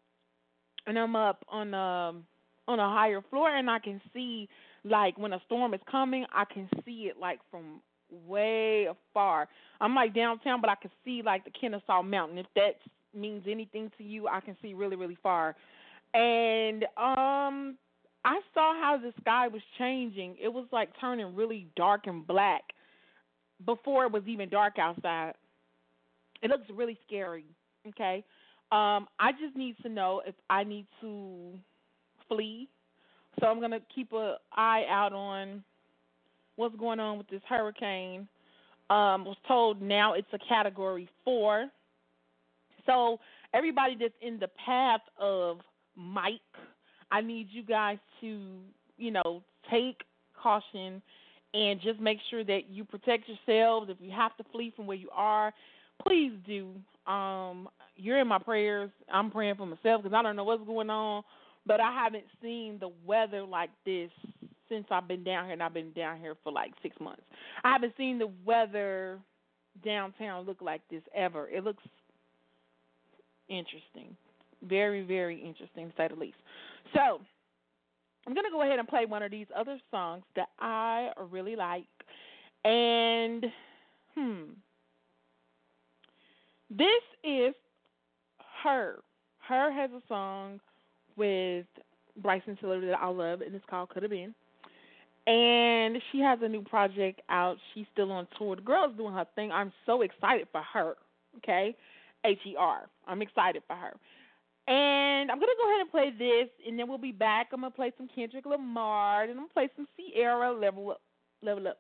[0.86, 2.24] and I'm up on um
[2.68, 4.48] on a higher floor, and I can see
[4.84, 7.80] like when a storm is coming, I can see it like from
[8.26, 9.48] way far.
[9.80, 12.38] I'm like downtown, but I can see like the Kennesaw Mountain.
[12.38, 12.76] If that
[13.18, 15.56] means anything to you, I can see really really far.
[16.14, 17.76] And um
[18.24, 20.36] I saw how the sky was changing.
[20.40, 22.62] It was like turning really dark and black
[23.64, 25.32] before it was even dark outside.
[26.42, 27.46] It looks really scary.
[27.88, 28.24] Okay.
[28.70, 31.52] Um, I just need to know if I need to
[32.28, 32.68] flee.
[33.40, 35.62] So I'm gonna keep an eye out on
[36.56, 38.28] what's going on with this hurricane.
[38.90, 41.66] Um, was told now it's a category four.
[42.86, 43.20] So
[43.52, 45.58] everybody that's in the path of
[45.94, 46.40] Mike
[47.10, 48.38] I need you guys to,
[48.96, 50.02] you know, take
[50.40, 51.02] caution
[51.54, 53.90] and just make sure that you protect yourselves.
[53.90, 55.52] If you have to flee from where you are,
[56.06, 56.72] please do.
[57.10, 58.90] Um, you're in my prayers.
[59.12, 61.22] I'm praying for myself because I don't know what's going on,
[61.68, 64.10] but I haven't seen the weather like this
[64.70, 67.22] since I've been down here, and I've been down here for like six months.
[67.62, 69.18] I haven't seen the weather
[69.84, 71.48] downtown look like this ever.
[71.48, 71.82] It looks
[73.48, 74.16] interesting,
[74.62, 76.38] very, very interesting, to say the least.
[76.94, 77.20] So
[78.26, 81.84] I'm gonna go ahead and play one of these other songs that I really like,
[82.64, 83.44] and
[84.14, 84.42] hmm,
[86.70, 86.88] this
[87.22, 87.54] is
[88.62, 89.00] her.
[89.46, 90.60] Her has a song
[91.18, 91.66] with
[92.22, 94.34] Bryson Tiller that I love, and it's called Could Have Been.
[95.26, 97.56] And she has a new project out.
[97.74, 98.56] She's still on tour.
[98.56, 99.52] The girl's doing her thing.
[99.52, 100.94] I'm so excited for her.
[101.38, 101.76] Okay,
[102.24, 102.88] H E R.
[103.06, 103.94] I'm excited for her.
[104.66, 107.48] And I'm gonna go ahead and play this, and then we'll be back.
[107.52, 111.00] I'm gonna play some Kendrick Lamar, and I'm gonna play some Ciara Level Up,
[111.42, 111.78] Level Up,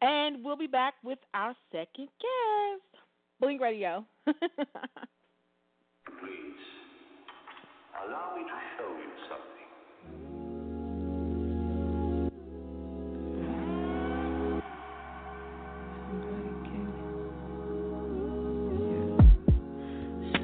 [0.00, 3.02] and we'll be back with our second guest,
[3.40, 4.04] Bling Radio.
[8.04, 9.68] Allow me to show you something.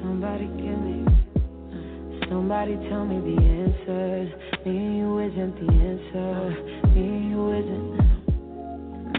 [0.01, 0.97] Somebody give me
[2.29, 4.29] Somebody tell me the answers.
[4.65, 6.35] Me and you isn't the answer.
[6.95, 7.91] Me and you isn't.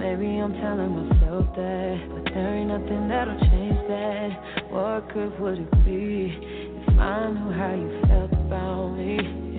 [0.00, 4.30] Maybe I'm telling myself that, but there ain't nothing that'll change that.
[4.70, 9.49] What good would it be I knew how you felt about me?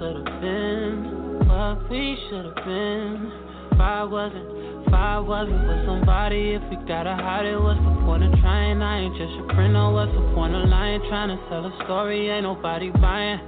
[0.00, 3.32] We could have been, what we should have been.
[3.72, 8.02] If I wasn't, if I wasn't with somebody, if we gotta hide it, what's the
[8.04, 8.82] point of trying?
[8.82, 11.00] I ain't just your friend, no, what's the point of lying?
[11.08, 13.40] Trying to tell a story, ain't nobody buying.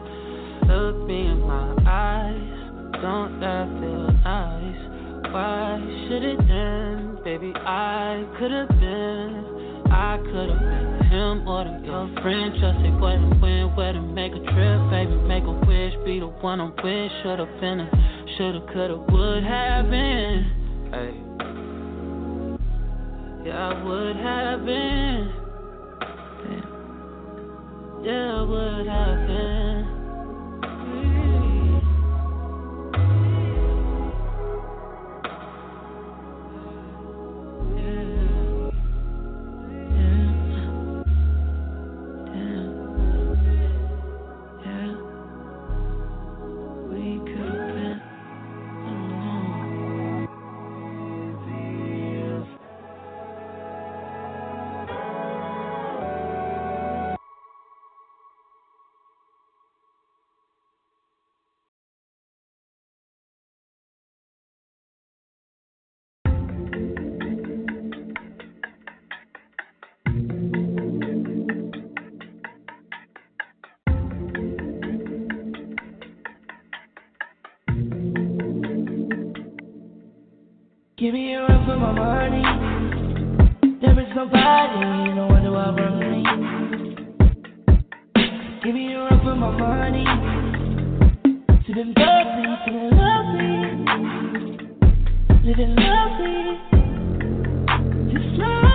[0.69, 5.33] Look me in my eyes, don't that feel nice?
[5.33, 7.25] Why should it end?
[7.25, 12.57] Baby, I could've been, I could've been him or the your friend.
[12.59, 16.27] Trusted where to win, where to make a trip, baby, make a wish, be the
[16.27, 17.13] one I'm with.
[17.23, 17.91] Should've been, a,
[18.37, 20.91] should've, could've, would have been.
[20.91, 21.15] Hey.
[23.47, 25.33] Yeah, I would have been.
[28.05, 29.72] Yeah, I would have been.
[81.83, 82.43] My money.
[83.81, 86.23] There is nobody, no one do I me.
[88.63, 90.05] Give me a run for my money.
[91.67, 93.59] To them lovely, to them lovely.
[95.45, 96.61] Living lovely.
[98.13, 98.72] Just slowly.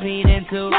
[0.00, 0.70] Then too.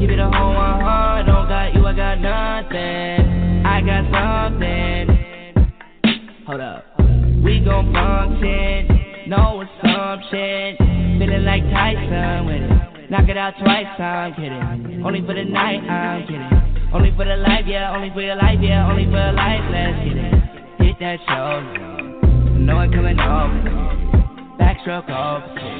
[0.00, 3.64] Keep it a whole one hard, don't got you, I got nothing.
[3.64, 5.06] I got something.
[6.46, 6.84] Hold up.
[7.44, 10.76] We gon' function, no assumption.
[11.18, 13.10] Feeling like Tyson with it.
[13.10, 15.02] Knock it out twice, I'm kidding.
[15.04, 16.90] Only for the night, I'm kidding.
[16.92, 20.08] Only for the life, yeah, only for your life, yeah, only for your life, let's
[20.08, 20.34] get it.
[20.80, 21.60] Hit that show,
[22.58, 24.56] no one coming over.
[24.58, 25.79] Backstroke over.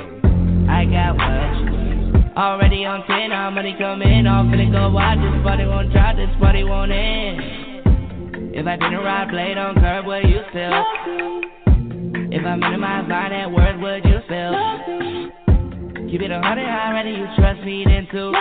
[0.71, 2.39] I got what.
[2.39, 5.19] Already on 10, how money coming off, finna go wild.
[5.19, 8.55] This party won't try, this party won't end.
[8.55, 10.73] If I didn't ride blade on curb, would you still?
[12.31, 14.55] If I minimize my net worth, would you still?
[16.09, 18.33] Keep it a hundred, I already you trust me then too.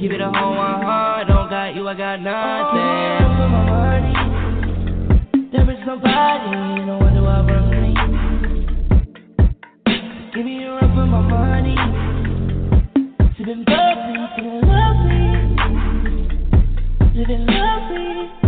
[0.00, 3.20] Keep it a whole one hard, don't got you, I got nothing.
[3.36, 4.16] For my money,
[5.52, 7.89] there is nobody, no one do I run.
[10.32, 11.74] Give me a run for my money.
[13.44, 15.26] Them lovely, them lovely,
[17.16, 18.39] living lovely.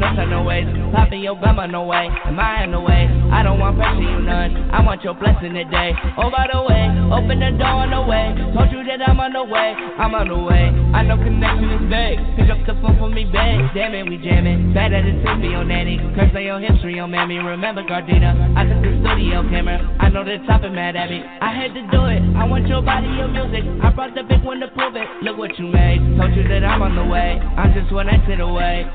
[0.00, 0.66] No time, no ways.
[0.96, 2.08] Popping your bum on the way.
[2.24, 3.06] Am I in the way?
[3.30, 4.72] I don't want pressure, you none.
[4.72, 5.92] I want your blessing today.
[6.16, 8.32] Oh, by the way, open the door on the way.
[8.56, 9.76] Told you that I'm on the way.
[10.00, 10.72] I'm on the way.
[10.96, 12.16] I know connection is big.
[12.40, 13.70] Pick up the phone for me, babe.
[13.76, 14.72] Damn it, we jamming.
[14.72, 16.00] Bad at the be on Nanny.
[16.16, 17.36] Curse on your history on Mammy.
[17.38, 18.56] Remember Gardena?
[18.56, 19.78] I took the studio camera.
[20.00, 21.20] I know the top is mad at me.
[21.20, 22.24] I had to do it.
[22.40, 23.68] I want your body, your music.
[23.84, 25.06] I brought the big one to prove it.
[25.22, 26.00] Look what you made.
[26.16, 27.36] Told you that I'm on the way.
[27.56, 28.88] I'm just one exit away.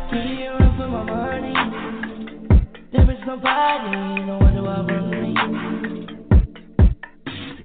[0.95, 1.53] My money.
[2.93, 5.29] There is nobody, no one do I me.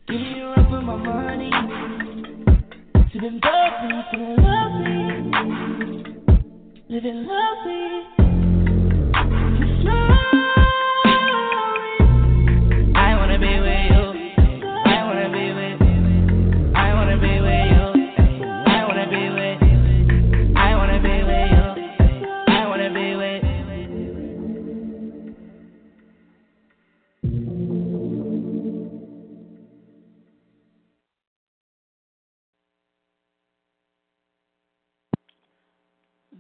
[0.09, 1.51] Give me a run for my money.
[3.13, 4.91] To them lovely, to them lovely,
[6.89, 8.20] living lovely.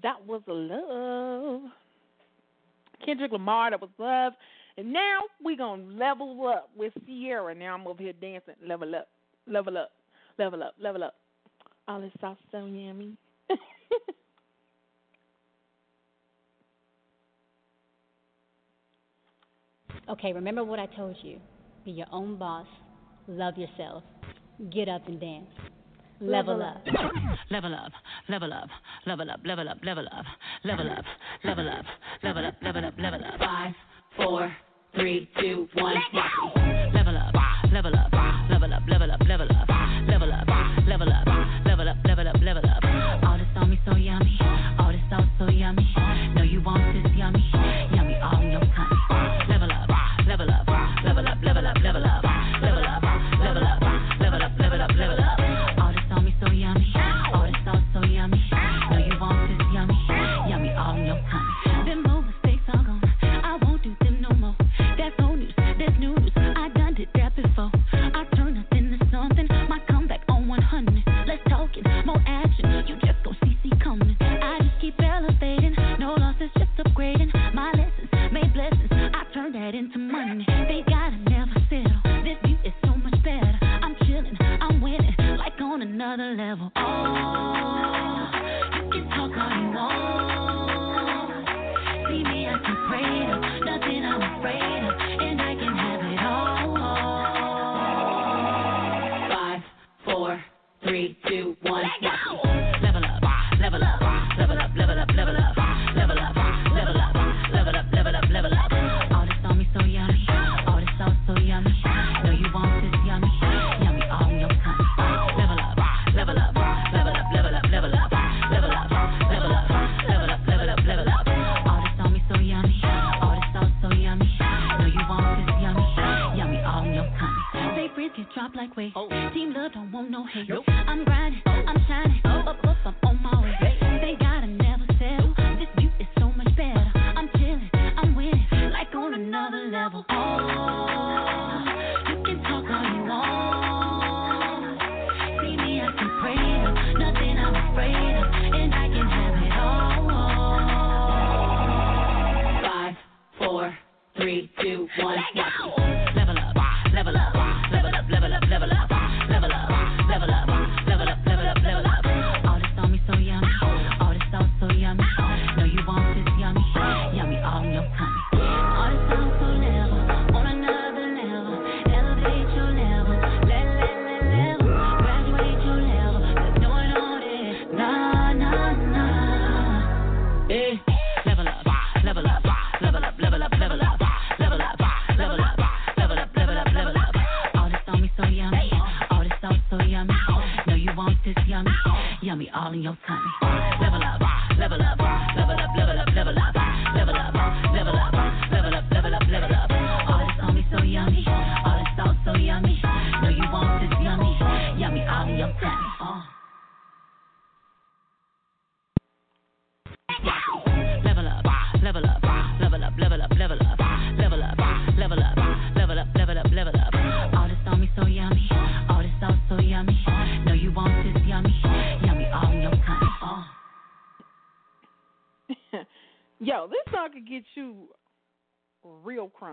[0.02, 1.70] That was love.
[3.04, 4.32] Kendrick Lamar, that was love.
[4.76, 7.54] And now we gonna level up with Ciara.
[7.54, 8.54] Now I'm over here dancing.
[8.66, 9.08] Level up,
[9.46, 9.92] level up,
[10.38, 11.14] level up, level up.
[11.88, 13.16] All this sauce so yummy.
[20.10, 21.40] okay, remember what I told you.
[21.84, 22.66] Be your own boss.
[23.26, 24.04] Love yourself.
[24.70, 25.50] Get up and dance
[26.20, 26.84] level up,
[27.50, 27.92] level up,
[28.28, 28.70] level up,
[29.06, 30.24] level up, level up, level up,
[30.64, 31.04] level up,
[31.44, 31.84] level up,
[32.22, 33.38] level up, level up, level up.
[33.38, 33.74] Five,
[34.16, 34.56] four,
[34.94, 35.94] three, two, one.
[36.94, 37.34] Level up,
[37.72, 38.12] level up,
[38.50, 39.68] level up, level up, level up, level up,
[40.08, 40.48] level up,
[40.86, 41.39] level up.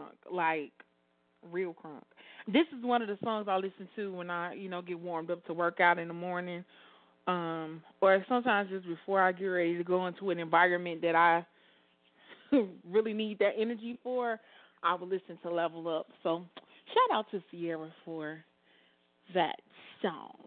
[0.08, 0.72] crunk, like
[1.52, 2.04] real crunk.
[2.48, 5.32] This is one of the songs I listen to when I, you know, get warmed
[5.32, 6.64] up to work out in the morning.
[7.28, 11.46] Um, or sometimes just before I get ready to go into an environment that I
[12.90, 14.40] really need that energy for,
[14.84, 16.08] I will listen to Level Up.
[16.24, 16.44] So
[16.94, 18.40] shout out to Ciara for
[19.34, 19.58] that
[20.02, 20.38] song.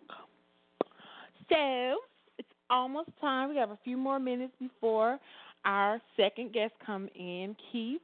[1.51, 1.99] So
[2.39, 3.51] it's almost time.
[3.51, 5.19] We have a few more minutes before
[5.65, 8.01] our second guest come in, Keith.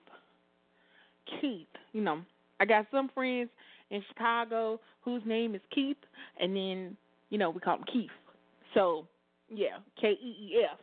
[1.41, 1.67] Keith.
[1.93, 2.23] You know,
[2.61, 3.51] I got some friends
[3.91, 5.97] in Chicago whose name is Keith,
[6.41, 6.97] and then
[7.31, 8.11] you know we call him Keith.
[8.75, 9.07] So
[9.49, 10.79] yeah, K E E F.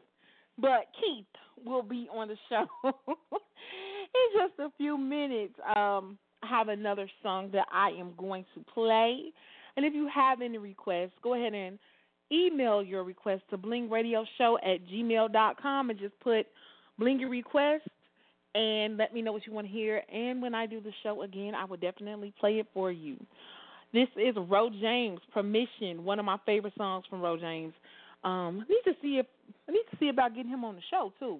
[0.57, 1.25] But Keith
[1.65, 5.53] will be on the show in just a few minutes.
[5.75, 9.31] Um, I have another song that I am going to play,
[9.75, 11.79] and if you have any requests, go ahead and
[12.31, 16.47] email your request to blingradioshow at gmail.com and just put
[16.97, 17.83] bling your request
[18.55, 20.01] and let me know what you want to hear.
[20.11, 23.17] And when I do the show again, I will definitely play it for you.
[23.93, 27.73] This is Ro James, Permission, one of my favorite songs from Ro James.
[28.23, 29.25] Um, I need to see if
[29.67, 31.39] I need to see about getting him on the show too.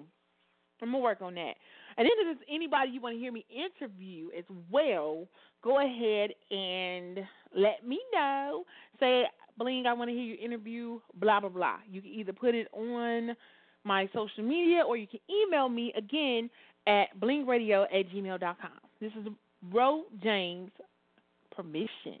[0.82, 1.54] I'm gonna work on that.
[1.96, 5.26] And then if there's anybody you want to hear me interview as well,
[5.62, 7.20] go ahead and
[7.56, 8.64] let me know.
[9.00, 9.24] Say,
[9.56, 11.76] Bling, I want to hear you interview, blah blah blah.
[11.90, 13.34] You can either put it on
[13.84, 16.50] my social media or you can email me again
[16.86, 18.70] at blingradio at gmail.com.
[19.00, 19.26] This is
[19.72, 20.70] Ro James
[21.54, 22.20] permission.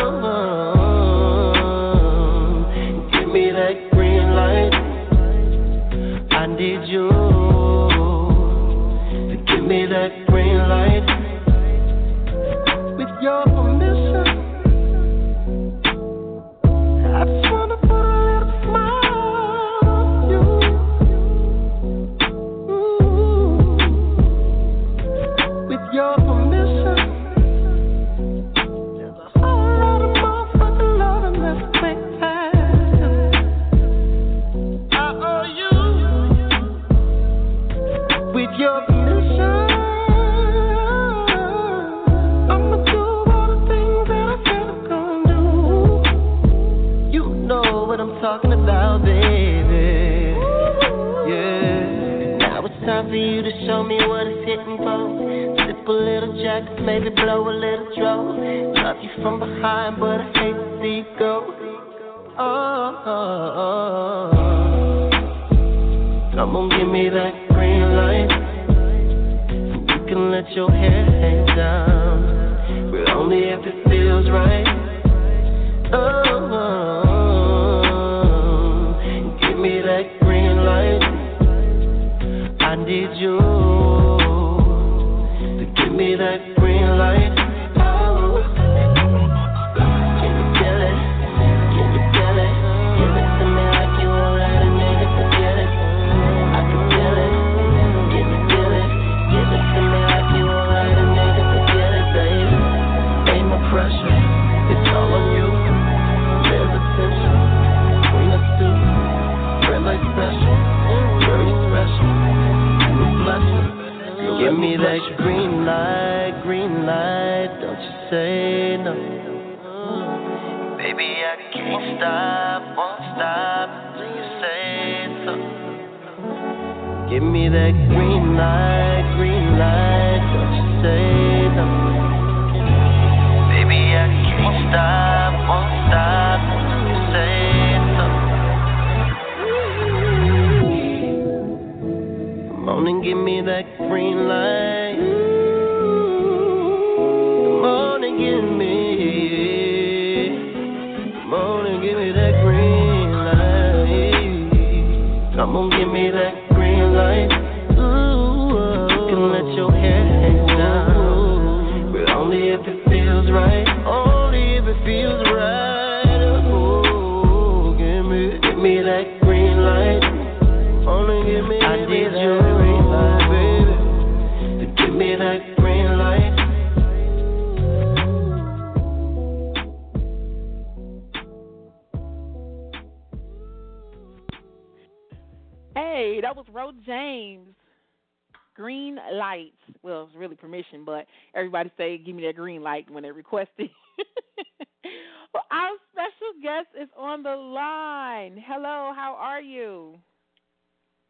[192.79, 193.71] me that green light when they request it.
[195.33, 198.43] well, our special guest is on the line.
[198.47, 199.97] Hello, how are you?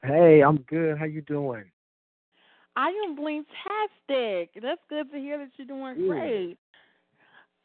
[0.03, 0.97] Hey, I'm good.
[0.97, 1.65] How you doing?
[2.75, 4.49] I am blingtastic.
[4.61, 6.07] That's good to hear that you're doing Good.
[6.07, 6.57] great.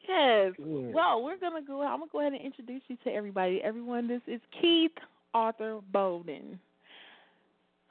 [0.07, 0.53] Yes.
[0.57, 0.93] Good.
[0.93, 1.81] Well, we're gonna go.
[1.81, 3.61] I'm gonna go ahead and introduce you to everybody.
[3.63, 4.91] Everyone, this is Keith
[5.33, 6.59] Arthur Bolden.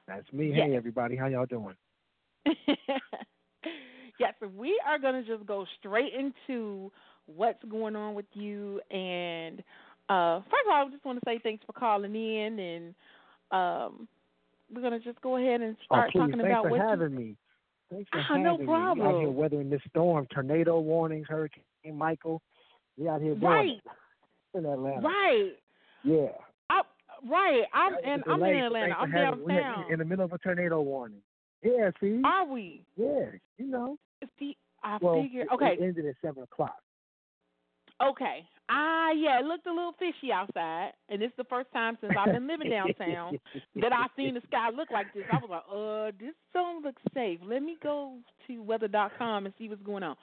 [0.07, 0.49] That's me.
[0.49, 0.69] Yes.
[0.69, 1.17] Hey, everybody.
[1.17, 1.75] How y'all doing?
[4.47, 6.91] we are gonna just go straight into
[7.27, 8.81] what's going on with you.
[8.91, 9.61] And
[10.09, 12.95] uh, first of all, I just want to say thanks for calling in, and
[13.51, 14.09] um,
[14.75, 17.37] we're gonna just go ahead and start oh, talking Thanks about for what having me.
[17.91, 18.67] Thanks for Ah, having no me.
[18.67, 21.63] We out here weathering this storm, tornado warnings, Hurricane
[21.95, 22.43] Michael.
[22.97, 23.81] We out here doing Right,
[24.55, 25.07] in Atlanta.
[25.07, 25.53] right.
[26.03, 26.29] Yeah.
[26.71, 26.83] I,
[27.29, 27.63] right.
[27.73, 28.23] I'm in.
[28.29, 28.95] I'm in Atlanta.
[28.99, 29.93] I'm for downtown.
[29.93, 31.21] in the middle of a tornado warning.
[31.63, 32.21] Yeah, see?
[32.25, 32.83] Are we?
[32.97, 33.27] Yeah,
[33.59, 33.99] you know.
[34.39, 35.49] See, I Well, figured.
[35.53, 36.77] Okay, It ended at 7 o'clock.
[38.03, 38.47] okay.
[38.69, 39.39] Ah, yeah.
[39.39, 42.69] It looked a little fishy outside, and it's the first time since I've been living
[42.71, 43.39] downtown
[43.77, 45.23] that I've seen the sky look like this.
[45.33, 47.39] I was like, uh, this don't look safe.
[47.45, 50.17] Let me go to weather.com and see what's going on.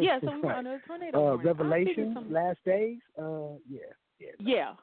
[0.00, 1.34] Yeah, so we were under a tornado.
[1.34, 1.36] Uh.
[1.36, 2.98] Revelation, last days.
[3.18, 3.80] Uh, yeah,
[4.18, 4.30] yeah.
[4.40, 4.74] Yeah.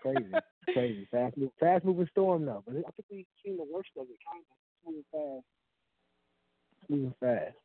[0.00, 0.32] crazy,
[0.72, 2.62] crazy, fast move, fast moving storm though.
[2.66, 5.44] But I think we've seen the worst of it, kind of moving fast,
[6.90, 7.52] moving fast.
[7.52, 7.56] So,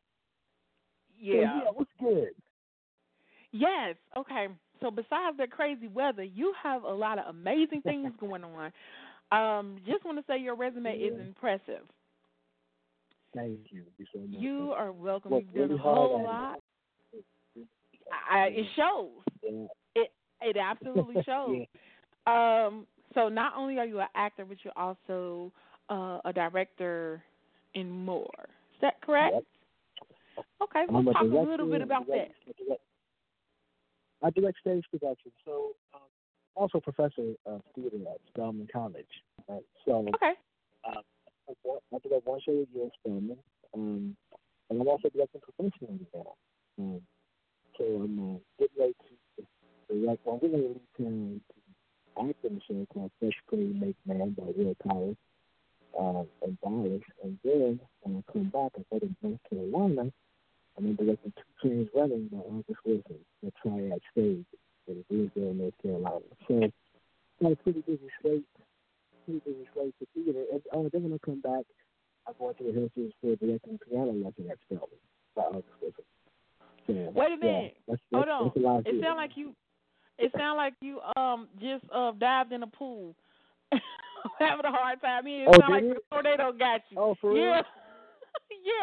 [1.19, 1.41] yeah.
[1.41, 1.59] yeah.
[1.73, 2.29] What's good?
[3.51, 3.95] Yes.
[4.17, 4.47] Okay.
[4.81, 8.71] So besides that crazy weather, you have a lot of amazing things going on.
[9.31, 11.83] Um, just want to say your resume is impressive.
[13.33, 13.83] Thank you.
[13.97, 14.19] You so.
[14.27, 15.31] You are welcome.
[15.31, 16.59] Worked You've done a whole lot.
[18.31, 19.09] I, it shows.
[19.43, 19.65] Yeah.
[19.95, 20.11] It
[20.41, 21.65] it absolutely shows.
[22.27, 25.51] Um, so not only are you an actor, but you're also
[25.89, 27.23] uh, a director
[27.73, 28.47] and more.
[28.75, 29.35] Is that correct?
[29.35, 30.45] Yep.
[30.63, 32.57] Okay, let's talk a little bit about direct- that.
[32.57, 32.81] direct-
[34.21, 36.01] I direct stage production, so um,
[36.55, 39.07] also professor of theater at Spelman College.
[39.47, 39.63] Right?
[39.85, 40.33] So Okay.
[40.83, 41.01] uh,
[41.47, 43.37] I direct- one show a year at Spelman,
[43.73, 44.17] um,
[44.69, 46.35] and I'm also directing professionally now.
[46.79, 47.01] Um,
[47.77, 48.93] so I'm uh, getting ready
[49.37, 49.45] to
[49.93, 50.25] direct.
[50.25, 51.41] Well, I'm getting ready to
[52.29, 55.17] act in a show called Fetch Clay Make Man by Will Powers
[55.97, 57.94] um, in Dallas, and then when I come
[58.55, 60.11] back, I go to North Carolina.
[60.77, 64.45] I'm directing two trains running by August Wilson, the Triad Stage
[64.87, 66.25] in Greensboro, North Carolina.
[66.47, 66.71] So,
[67.41, 68.47] got a pretty busy slate,
[69.25, 70.43] pretty busy slate for theater.
[70.51, 71.65] And uh, then when I come back,
[72.27, 75.03] I'm going to rehearsals for the directing piano lesson at Spelman
[75.35, 76.03] by August Wilson.
[76.87, 77.77] So, Wait a yeah, minute.
[77.87, 78.51] that's, Hold that's, on.
[78.55, 79.07] That's lot of It theater.
[79.07, 79.55] sound like you.
[80.17, 83.15] It sound like you um just uh dived in a pool,
[84.39, 85.19] having a hard time.
[85.19, 86.03] I mean, it Oh, sound like did the it?
[86.09, 86.97] tornado got you.
[86.97, 87.55] Oh, for yeah.
[87.55, 87.63] real?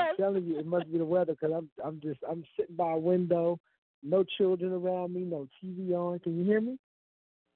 [0.00, 2.92] I'm telling you, it must be the weather because I'm I'm just I'm sitting by
[2.92, 3.58] a window,
[4.02, 6.18] no children around me, no TV on.
[6.20, 6.78] Can you hear me?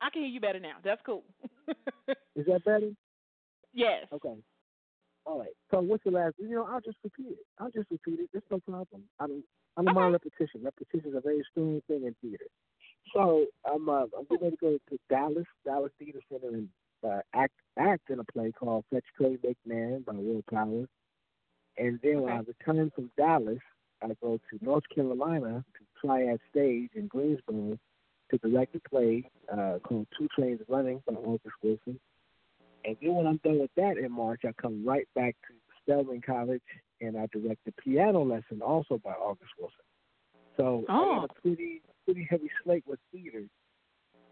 [0.00, 0.76] I can hear you better now.
[0.84, 1.24] That's cool.
[2.36, 2.90] Is that better?
[3.72, 4.06] yes.
[4.12, 4.34] Okay.
[5.24, 5.54] All right.
[5.70, 6.34] So what's the last?
[6.38, 7.46] You know, I'll just repeat it.
[7.58, 8.28] I'll just repeat it.
[8.32, 9.02] There's no problem.
[9.18, 9.44] I don't.
[9.76, 10.62] I don't mind repetition.
[10.62, 12.46] Repetition is a very strong thing in theater.
[13.12, 16.68] So I'm uh, I'm getting ready to go to Dallas, Dallas Theater Center, and
[17.04, 20.88] uh, act act in a play called Fetch Clay Make Man by Will Powers.
[21.78, 23.58] And then when I return from Dallas,
[24.02, 27.78] I go to North Carolina to Triad Stage in Greensboro
[28.30, 31.98] to direct a play uh, called Two Trains Running by August Wilson.
[32.84, 36.20] And then when I'm done with that in March, I come right back to Spelman
[36.20, 36.62] College
[37.00, 39.76] and I direct a piano lesson also by August Wilson.
[40.56, 41.20] So I Oh.
[41.20, 43.48] got a pretty pretty heavy slate with theater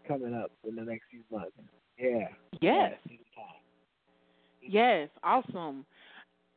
[0.07, 1.57] coming up in the next few months.
[1.97, 2.29] Yeah.
[2.61, 2.97] Yes.
[4.61, 5.09] Yes.
[5.23, 5.85] Awesome.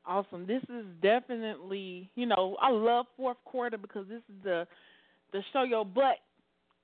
[0.08, 0.46] Awesome.
[0.46, 4.66] This is definitely, you know, I love fourth quarter because this is the
[5.32, 6.16] the show your butt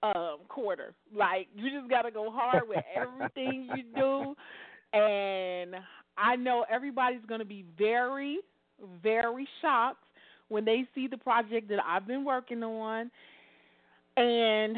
[0.02, 0.92] um quarter.
[1.16, 4.34] Like you just got to go hard with everything you do
[4.92, 5.76] and
[6.18, 8.40] I know everybody's going to be very
[9.02, 10.04] very shocked
[10.48, 13.10] when they see the project that I've been working on
[14.18, 14.76] and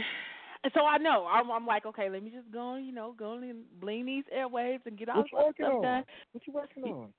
[0.72, 3.64] so I know I'm, I'm like, okay, let me just go, you know, go and
[3.80, 5.82] bling these airwaves and get all this stuff on?
[5.82, 6.04] done.
[6.32, 7.12] What you working on?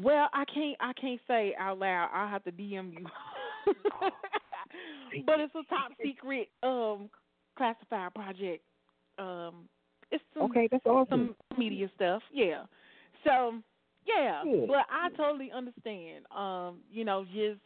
[0.00, 2.10] Well, I can't I can't say out loud.
[2.12, 3.06] I'll have to DM you.
[5.26, 7.08] but it's a top secret um
[7.56, 8.62] classified project.
[9.18, 9.68] Um
[10.10, 11.34] it's some Okay, that's awesome.
[11.50, 12.22] some media stuff.
[12.32, 12.64] Yeah.
[13.24, 13.54] So
[14.06, 14.42] yeah.
[14.44, 14.68] Good.
[14.68, 16.26] But I totally understand.
[16.36, 17.60] Um, you know, just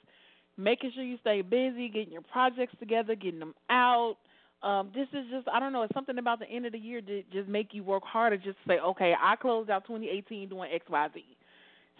[0.56, 4.16] making sure you stay busy, getting your projects together, getting them out,
[4.62, 5.82] um, this is just I don't know.
[5.82, 8.36] It's something about the end of the year that just make you work harder.
[8.36, 11.24] Just say, okay, I closed out 2018 doing X, Y, Z.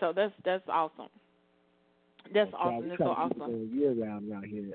[0.01, 1.09] So that's that's awesome.
[2.35, 2.89] That's awesome.
[2.89, 3.71] That's so awesome.
[3.73, 4.75] Year round around here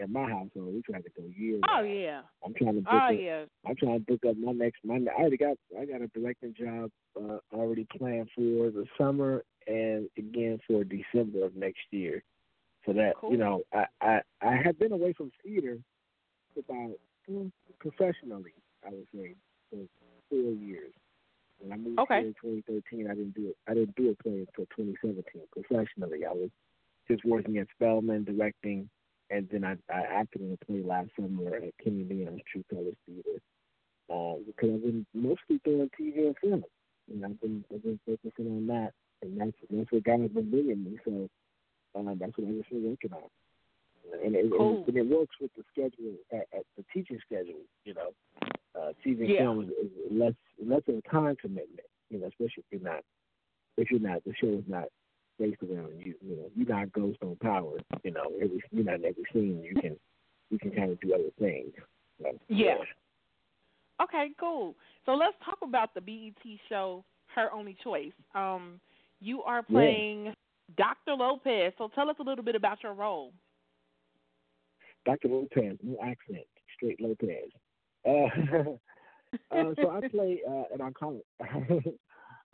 [0.00, 1.58] at my household, we try to go year.
[1.60, 1.64] Round.
[1.64, 2.20] Oh yeah.
[2.44, 2.92] I'm trying to book.
[2.92, 3.44] Oh up, yeah.
[3.66, 5.10] I'm trying to book up my next Monday.
[5.10, 10.08] I already got I got a directing job uh, already planned for the summer and
[10.18, 12.22] again for December of next year.
[12.84, 13.32] So that Cool.
[13.32, 15.78] you know, I I I had been away from theater
[16.56, 16.92] about
[17.30, 17.50] mm,
[17.80, 18.52] professionally,
[18.86, 19.34] I would say,
[19.70, 19.78] for
[20.30, 20.92] four years.
[21.58, 22.20] When I moved Okay.
[22.20, 22.34] here in
[22.64, 23.56] 2013, I didn't do it.
[23.66, 26.24] I didn't do a play until 2017 professionally.
[26.24, 26.50] I was
[27.08, 28.88] just working at Spelman, directing,
[29.30, 32.94] and then I, I acted in a play last summer at Kenny Leon's True Colors
[33.06, 33.40] Theater.
[34.08, 36.64] Uh, because I've been mostly doing TV and film,
[37.12, 38.92] and I've been I've been focusing on that,
[39.22, 40.98] and that's that's what God has been bringing me.
[41.04, 41.28] So
[41.98, 43.28] uh, that's what I've just been working on.
[44.24, 44.84] And it, Cool.
[44.86, 47.62] and, and it works with the schedule at, at the teaching schedule.
[47.84, 48.10] You know,
[48.78, 49.38] uh, TV Yeah.
[49.38, 51.86] film is, is less less of a time commitment.
[52.10, 53.02] You know, especially if you're not
[53.76, 54.88] if you're not the show is not
[55.38, 56.14] based around you.
[56.22, 57.78] You know, you're not Ghost on Power.
[58.02, 59.62] You know, every you're not in every scene.
[59.62, 59.96] You can
[60.50, 61.72] you can kind of do other things.
[62.22, 62.76] So, Yeah.
[64.02, 64.74] Okay, cool.
[65.06, 67.02] So let's talk about the BET show,
[67.34, 68.12] Her Only Choice.
[68.34, 68.80] Um,
[69.20, 69.74] you are Yeah.
[69.74, 70.34] playing
[70.76, 71.14] Dr.
[71.14, 71.72] Lopez.
[71.78, 73.32] So tell us a little bit about your role.
[75.06, 75.28] Dr.
[75.28, 77.50] Lopez, no accent, straight Lopez.
[78.06, 78.10] Uh,
[79.50, 81.22] uh, so I play uh, an oncologist.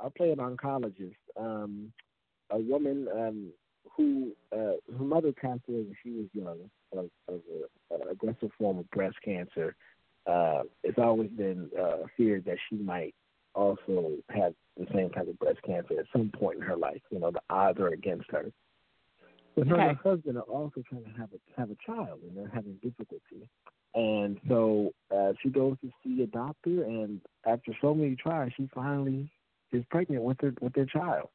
[0.01, 1.93] I play an oncologist, um,
[2.51, 3.53] a woman um,
[3.97, 6.59] who uh, her mother passed away when she was young
[6.93, 7.41] of, of
[7.91, 9.77] an aggressive form of breast cancer.
[10.27, 13.15] Uh, it's always been uh, feared that she might
[13.55, 17.01] also have the same type of breast cancer at some point in her life.
[17.11, 18.51] You know, the odds are against her.
[19.55, 22.37] But her and her husband are also trying to have a have a child, and
[22.37, 23.49] they're having difficulty.
[23.95, 28.69] And so uh, she goes to see a doctor, and after so many tries, she
[28.75, 29.31] finally
[29.71, 31.29] is pregnant with her with their child.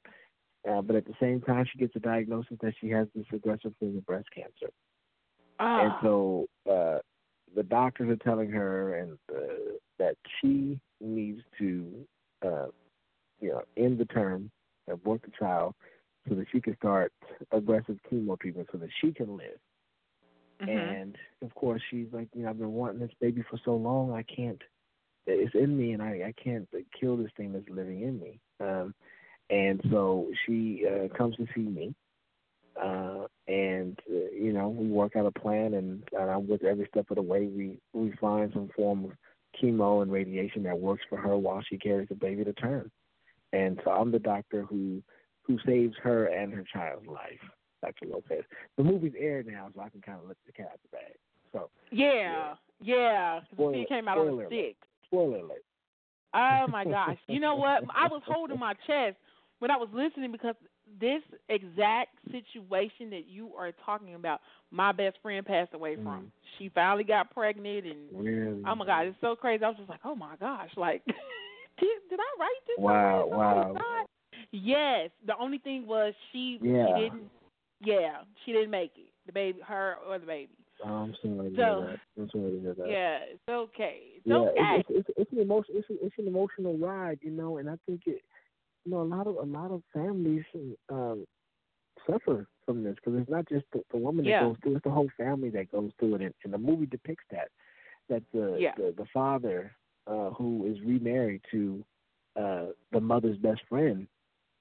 [0.67, 3.73] Uh, but at the same time, she gets a diagnosis that she has this aggressive
[3.79, 4.71] form of breast cancer.
[5.59, 6.99] And Ah, so uh,
[7.55, 12.05] the doctors are telling her and uh, that she needs to,
[12.45, 12.67] uh,
[13.39, 14.51] you know, end the term,
[14.91, 15.73] abort the child,
[16.27, 17.13] so that she can start
[17.51, 19.57] aggressive chemo treatment so that she can live.
[20.61, 21.01] Mhm.
[21.01, 24.11] And of course, she's like, you know, I've been wanting this baby for so long,
[24.11, 24.61] I can't.
[25.25, 26.67] It's in me, and I I can't
[26.99, 28.39] kill this thing that's living in me.
[28.59, 28.93] Um,
[29.49, 31.93] and so she uh, comes to see me,
[32.81, 36.87] uh, and uh, you know we work out a plan, and, and I'm with every
[36.89, 37.47] step of the way.
[37.47, 39.11] We we find some form of
[39.61, 42.91] chemo and radiation that works for her while she carries the baby to term.
[43.53, 45.01] And so I'm the doctor who
[45.43, 47.39] who saves her and her child's life.
[47.81, 48.07] Dr.
[48.07, 48.43] Lopez.
[48.77, 51.13] The movie's aired now, so I can kind of let the cat out the bag.
[51.53, 53.39] So yeah, yeah.
[53.39, 54.83] 'cause Spoiler- the it came out on the sixth.
[55.05, 55.63] spoiler alert.
[56.33, 57.17] Oh my gosh!
[57.27, 57.83] You know what?
[57.95, 59.15] I was holding my chest
[59.59, 60.55] when I was listening because
[60.99, 66.05] this exact situation that you are talking about, my best friend passed away from.
[66.05, 66.31] Mm.
[66.57, 68.61] She finally got pregnant, and Really?
[68.67, 69.63] oh my god, it's so crazy.
[69.63, 71.03] I was just like, oh my gosh, like,
[71.79, 72.77] did did I write this?
[72.77, 74.05] Wow, wow.
[74.51, 75.09] Yes.
[75.25, 76.85] The only thing was she Yeah.
[76.95, 77.29] she didn't.
[77.81, 79.11] Yeah, she didn't make it.
[79.25, 80.51] The baby, her or the baby.
[80.85, 81.99] Oh, I'm sorry to So- hear that.
[82.21, 82.89] I'm sorry to hear that.
[82.89, 84.01] Yeah, it's okay.
[84.15, 84.83] It's yeah, okay.
[84.89, 85.75] it's, it's, it's an emotion.
[85.77, 88.21] It's, a, it's an emotional ride, you know, and I think it,
[88.85, 90.43] you know, a lot of a lot of families
[90.89, 91.25] um,
[92.09, 94.39] suffer from this because it's not just the, the woman Yeah.
[94.41, 96.85] that goes through; it's the whole family that goes through it, and, and the movie
[96.85, 97.49] depicts that.
[98.09, 98.73] That the Yeah.
[98.77, 99.75] the, the father
[100.07, 101.83] uh, who is remarried to
[102.39, 104.07] uh, the mother's best friend,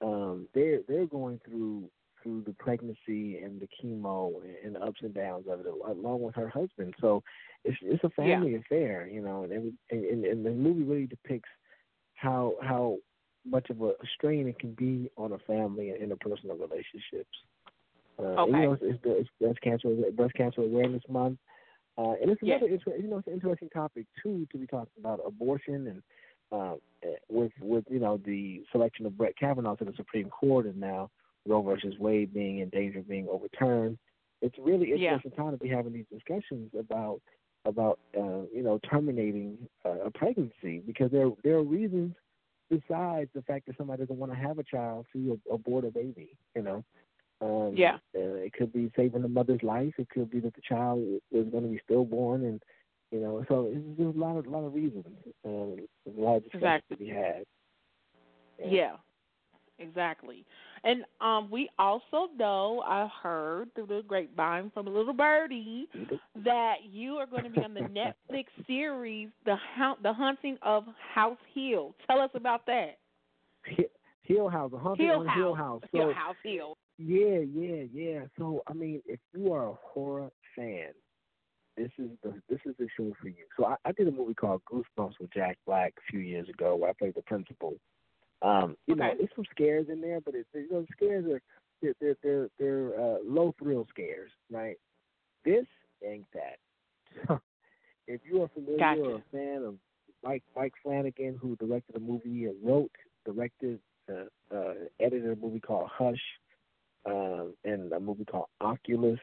[0.01, 1.89] um, they're they're going through
[2.27, 6.35] through the pregnancy and the chemo and the ups and downs of it, along with
[6.35, 6.93] her husband.
[6.99, 7.23] So
[7.63, 8.35] it's it's a Yeah.
[8.35, 11.49] family affair, you know, and, every, and and the movie really depicts
[12.15, 12.97] how how
[13.45, 17.37] much of a strain it can be on a family and interpersonal relationships.
[18.19, 18.51] Uh, and, Okay.
[18.51, 21.39] you know, it's, it's, the- it's breast cancer breast cancer awareness month,
[21.97, 22.55] uh, and it's Yeah.
[22.55, 26.03] another inter- you know it's an interesting topic too to be talking about abortion and
[26.51, 30.65] uh, eh, with with you know the selection of Brett Kavanaugh to the Supreme Court
[30.65, 31.09] and now
[31.47, 33.97] Roe versus Wade being in danger of being overturned.
[34.41, 35.13] It's really Yeah.
[35.13, 37.21] interesting time to be having these discussions about
[37.65, 42.15] about uh, you know terminating uh, a pregnancy because there there are reasons
[42.69, 46.29] besides the fact that somebody doesn't want to have a child to abort a baby.
[46.55, 46.83] You know,
[47.41, 47.95] um, Yeah.
[48.15, 49.93] uh, it could be saving the mother's life.
[49.97, 50.99] It could be that the child
[51.31, 52.61] is going to be stillborn, and
[53.11, 55.05] you know, so there's a lot of lot of reasons.
[55.43, 55.87] There's
[56.17, 56.97] a lot of discussion Exactly.
[56.97, 57.45] to be had.
[58.65, 58.97] Yeah,
[59.79, 60.45] exactly.
[60.83, 65.87] And um, we also know, I heard through the grapevine from a little birdie,
[66.43, 67.79] that you are going to be on the
[68.31, 71.95] Netflix series, the Haunt, the Hunting of House Hill.
[72.07, 72.97] Tell us about that.
[74.27, 75.37] Hill House, a haunting Hill on House.
[75.37, 75.81] Hill House.
[75.91, 76.77] So Hill House Hill.
[76.97, 78.19] Yeah, yeah, yeah.
[78.37, 80.89] So I mean, if you are a horror fan,
[81.77, 83.45] this is the this is the show for you.
[83.55, 86.75] So I, I did a movie called Goosebumps with Jack Black a few years ago,
[86.75, 87.75] where I played the principal.
[88.41, 89.17] Um, you know, Okay.
[89.17, 91.41] there's some scares in there, but it, you know, scares are
[91.81, 94.77] they're they're they're, they're uh, low thrill scares, right?
[95.43, 95.65] This
[96.03, 97.39] ain't that.
[98.07, 99.01] If you are familiar Gotcha.
[99.01, 99.75] or a fan of
[100.23, 102.91] Mike Mike Flanagan, who directed a movie and wrote,
[103.25, 103.79] directed,
[104.09, 106.15] uh, uh, edited a movie called Hush,
[107.05, 109.19] um, and a movie called Oculus,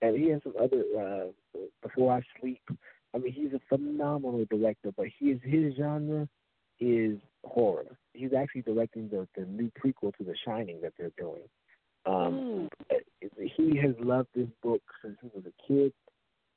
[0.00, 2.62] and he has some other uh, Before I Sleep.
[3.14, 6.28] I mean, he's a phenomenal director, but his his genre
[6.78, 7.96] is horror.
[8.12, 11.42] He's actually directing the the new prequel to The Shining that they're doing.
[12.06, 12.68] Um,
[13.56, 15.92] he has loved this book since he was a kid.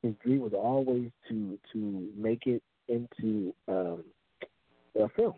[0.02, 4.04] His dream was always to to make it into um,
[5.00, 5.36] a film.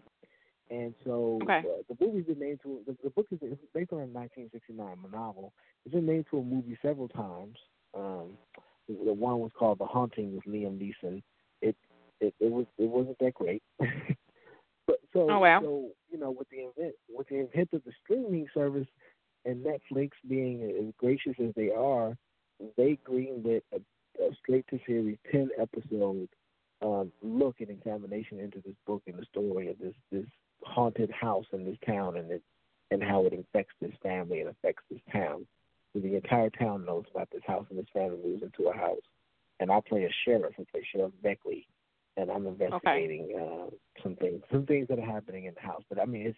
[0.71, 1.59] And so Okay.
[1.59, 3.39] uh, the movie's been made to the, the book is
[3.73, 5.53] based on a 1969 novel.
[5.85, 7.57] It's been made to a movie several times.
[7.93, 8.37] Um,
[8.87, 11.21] the, the one was called The Haunting with Liam Neeson.
[11.61, 11.75] It
[12.19, 13.61] it, it was it wasn't that great.
[14.87, 15.61] but so Oh, wow.
[15.61, 18.87] so you know with the invent with the invent of the streaming service
[19.45, 22.17] and Netflix being as gracious as they are,
[22.77, 23.77] they greenlit a,
[24.23, 26.27] a straight to series ten episode
[26.81, 30.25] um, look and examination into this book and the story of this this
[30.63, 32.41] haunted house in this town and it
[32.91, 35.45] and how it affects this family and affects this town.
[35.93, 39.01] So the entire town knows about this house and this family moves into a house.
[39.59, 40.53] And I play a sheriff.
[40.59, 41.65] I play Sheriff Beckley,
[42.17, 43.69] and I'm investigating uh,
[44.01, 45.83] some things, some things that are happening in the house.
[45.89, 46.37] But I mean, it's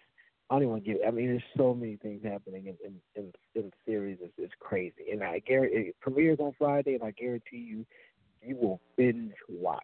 [0.49, 1.01] I don't even want to give.
[1.05, 4.17] I mean, there's so many things happening in in, in, in the series.
[4.21, 5.11] It's, it's crazy.
[5.11, 7.85] And I guarantee it premieres on Friday, and I guarantee you,
[8.41, 9.83] you will binge watch.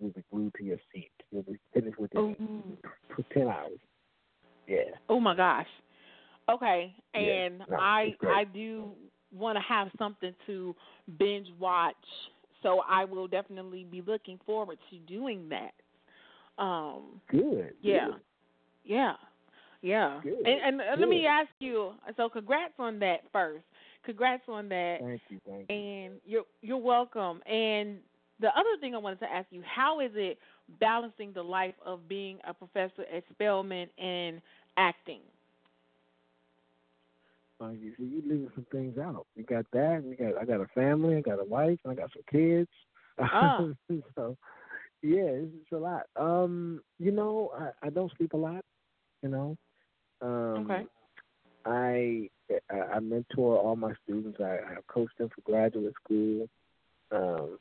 [0.00, 1.12] You'll be glued to your seat.
[1.30, 2.36] You'll be finished with it Ooh.
[3.32, 3.78] ten hours.
[4.66, 4.96] Yeah.
[5.08, 5.66] Oh my gosh.
[6.48, 8.14] Okay, Yeah, and no, I.
[8.28, 8.90] I do
[9.32, 10.74] want to have something to
[11.18, 11.94] binge watch,
[12.62, 15.72] so I will definitely be looking forward to doing that.
[16.62, 17.74] Um, Good.
[17.80, 18.14] yeah, good.
[18.84, 19.12] yeah,
[19.80, 20.20] yeah.
[20.22, 21.92] Good, And, and uh, let me ask you.
[22.16, 23.64] So, congrats on that first.
[24.04, 24.98] Congrats on that.
[25.00, 25.40] Thank you.
[25.46, 25.74] Thank you.
[25.74, 27.40] And you're you're welcome.
[27.46, 27.98] And
[28.40, 30.38] the other thing I wanted to ask you, how is it
[30.80, 34.40] balancing the life of being a professor at Spelman and
[34.76, 35.20] acting?
[37.62, 39.26] Uh, you see, you leaving some things out.
[39.36, 40.02] You got that.
[40.04, 40.40] You got.
[40.40, 41.16] I got a family.
[41.16, 41.78] I got a wife.
[41.88, 42.68] I got some kids.
[43.20, 43.68] Ah.
[44.16, 44.36] so,
[45.02, 46.04] yeah, it's, it's a lot.
[46.16, 48.64] Um, you know, I, I don't sleep a lot.
[49.22, 49.56] You know.
[50.20, 50.86] Um, Okay.
[51.64, 52.28] I
[52.70, 54.40] I I mentor all my students.
[54.40, 56.48] I, I coach them for graduate school.
[57.12, 57.58] Um,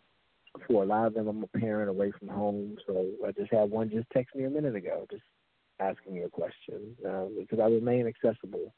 [0.68, 2.78] for a lot of them, I'm a parent away from home.
[2.88, 5.24] So I just had one just text me a minute ago, just
[5.80, 8.74] asking me a question um, because I remain accessible.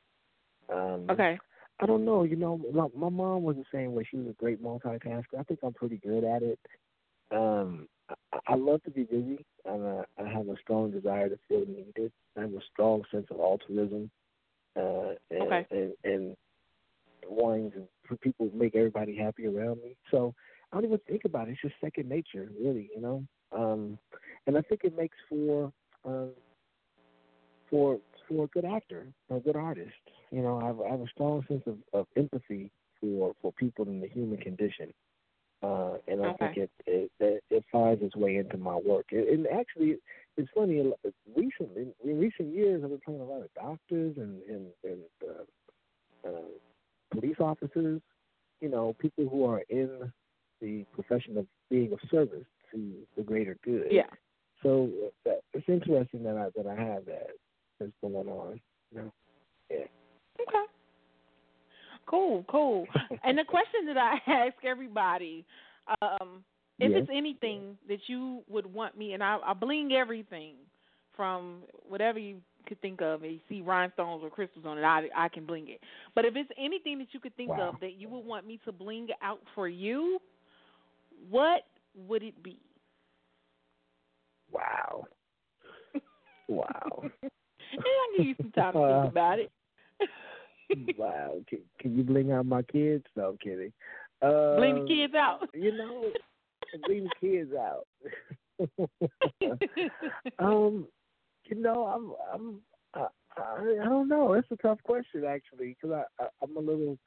[0.71, 1.39] Um, Okay.
[1.79, 2.23] I don't know.
[2.23, 4.05] You know, my, my mom was the same way.
[4.09, 5.39] She was a great multitasker.
[5.39, 6.59] I think I'm pretty good at it.
[7.31, 9.43] Um, I, I love to be busy.
[9.67, 12.11] I'm a, I have a strong desire to feel needed.
[12.37, 14.09] I have a strong sense of altruism,
[14.77, 15.65] uh, and, Okay.
[15.71, 16.35] and and
[17.27, 19.95] wanting to for people to make everybody happy around me.
[20.11, 20.33] So
[20.71, 21.51] I don't even think about it.
[21.51, 22.89] It's just second nature, really.
[22.95, 23.97] You know, um,
[24.47, 25.71] and I think it makes for
[26.05, 26.29] um,
[27.69, 29.91] for for a good actor, a good artist.
[30.33, 33.85] You know, I have, I have a strong sense of, of empathy for for people
[33.85, 34.91] in the human condition,
[35.61, 36.37] uh, and I Okay.
[36.39, 39.05] think it, it it it finds its way into my work.
[39.11, 39.97] And, and actually,
[40.35, 40.91] it's funny.
[41.35, 46.27] Recently, in recent years, I've been playing a lot of doctors and and, and uh,
[46.27, 46.51] uh,
[47.11, 48.01] police officers.
[48.59, 50.11] You know, people who are in
[50.61, 53.91] the profession of being of service to the greater good.
[53.91, 54.09] Yeah.
[54.63, 57.27] So uh, that, it's interesting that I that I have that
[57.79, 58.59] that's going on.
[58.91, 59.13] You know?
[59.69, 59.85] Yeah.
[60.47, 60.65] Okay.
[62.05, 62.87] Cool, cool.
[63.23, 65.45] and the question that I ask everybody,
[66.01, 66.43] um,
[66.79, 67.03] if Yes.
[67.03, 70.55] it's anything that you would want me, and I, I bling everything
[71.15, 72.37] from whatever you
[72.67, 75.69] could think of, and you see rhinestones or crystals on it, I, I can bling
[75.69, 75.79] it.
[76.15, 77.69] But if it's anything that you could think Wow.
[77.69, 80.19] of that you would want me to bling out for you,
[81.29, 81.63] what
[81.95, 82.59] would it be?
[84.51, 85.05] Wow.
[86.49, 87.03] Wow.
[87.03, 87.31] and
[87.85, 89.51] I'll give you some time to think about it.
[90.97, 91.41] wow.
[91.47, 93.05] Can, can you bling out my kids?
[93.15, 93.73] No, I'm kidding.
[94.21, 95.49] Uh, Bling the kids out.
[95.53, 96.11] You know,
[96.85, 97.87] bling the kids out.
[100.39, 100.87] um,
[101.45, 102.59] you know, I'm I'm
[102.93, 104.33] uh, I, I don't know.
[104.33, 106.97] That's a tough question actually, because I, I I'm a little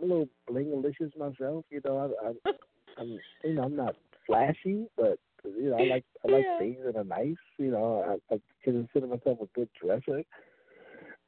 [0.00, 1.64] I'm a little blingalicious myself.
[1.70, 2.52] You know, I, I
[2.98, 6.58] I'm you know I'm not flashy, but you know I like I like Yeah.
[6.58, 7.36] things that are nice.
[7.58, 10.22] You know, I, I consider myself a good dresser.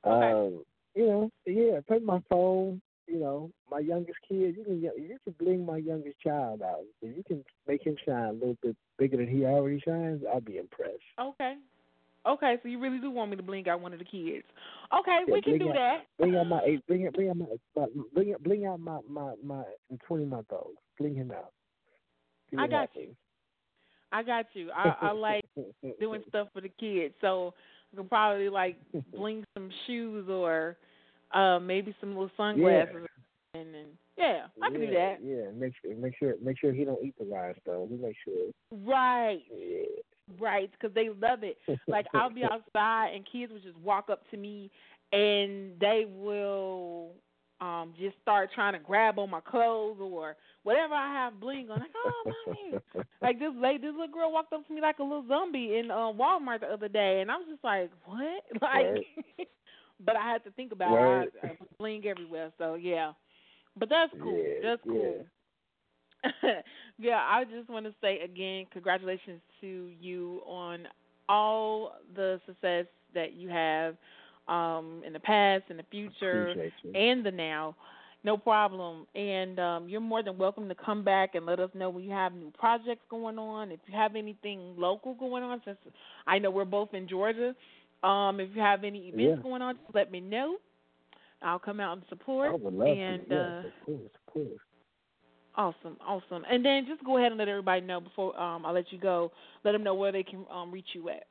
[0.04, 0.32] Okay.
[0.32, 2.80] Um, you know, yeah, play my phone.
[3.06, 6.84] You know, my youngest kid, you can you can bling my youngest child out.
[7.02, 10.40] If you can make him shine a little bit bigger than he already shines, I'll
[10.40, 11.02] be impressed.
[11.20, 11.56] Okay.
[12.24, 14.44] Okay, so you really do want me to blink out one of the kids.
[14.96, 15.98] Okay, Yeah, we can do out, that.
[16.18, 16.86] Bring out my eight.
[16.86, 17.14] Bring out.
[17.14, 17.46] Bring out my.
[17.76, 18.42] my bring out.
[18.44, 19.64] Bring out my my my
[20.06, 20.76] twenty month old.
[20.98, 21.50] Bring him out.
[22.56, 23.16] I got happens.
[24.12, 24.70] I got you.
[24.70, 25.44] I, I like
[26.00, 27.54] doing stuff for the kids, so
[27.94, 28.76] Can probably like
[29.14, 30.76] bling some shoes or
[31.32, 33.06] uh maybe some little sunglasses,
[33.54, 33.86] and then
[34.16, 35.16] yeah, I can yeah, do that.
[35.22, 35.50] Yeah.
[35.58, 35.96] Make sure.
[35.96, 36.34] Make sure.
[36.42, 37.90] Make sure he don't eat the rhinestones.
[37.90, 38.50] We make sure.
[38.84, 39.84] Right, Yeah.
[40.38, 41.58] right, because they love it.
[41.88, 44.70] Like I'll be outside and kids will just walk up to me
[45.12, 47.10] and they will
[47.62, 51.80] um just start trying to grab on my clothes or whatever I have bling on.
[51.80, 52.78] Like, oh mommy.
[53.22, 55.92] Like this lady, this little girl walked up to me like a little zombie in
[55.92, 59.06] uh, Walmart the other day, and I was just like, "What?" Like,
[60.04, 61.28] but I had to think about Word.
[61.28, 61.34] it.
[61.42, 63.12] I, I bling everywhere, so yeah.
[63.78, 64.36] But that's cool.
[64.36, 64.92] Yeah, that's yeah.
[64.92, 65.26] cool.
[66.98, 70.88] yeah, I just want to say again, congratulations to you on
[71.28, 73.96] all the success that you have
[74.48, 76.54] um, in the past, in the future,
[76.94, 77.76] and the now.
[78.24, 79.06] No problem.
[79.14, 82.12] And um, you're more than welcome to come back and let us know when you
[82.12, 83.72] have new projects going on.
[83.72, 85.78] If you have anything local going on, since
[86.26, 87.54] I know we're both in Georgia,
[88.04, 89.42] um, if you have any events Yeah.
[89.42, 90.58] going on, just let me know.
[91.40, 92.50] I'll come out and support.
[92.50, 93.34] I would love and to.
[93.34, 94.60] Yes, uh, of course, of course.
[95.54, 96.44] Awesome, awesome.
[96.48, 99.32] And then just go ahead and let everybody know before um, I let you go.
[99.64, 101.24] Let them know where they can um, reach you at.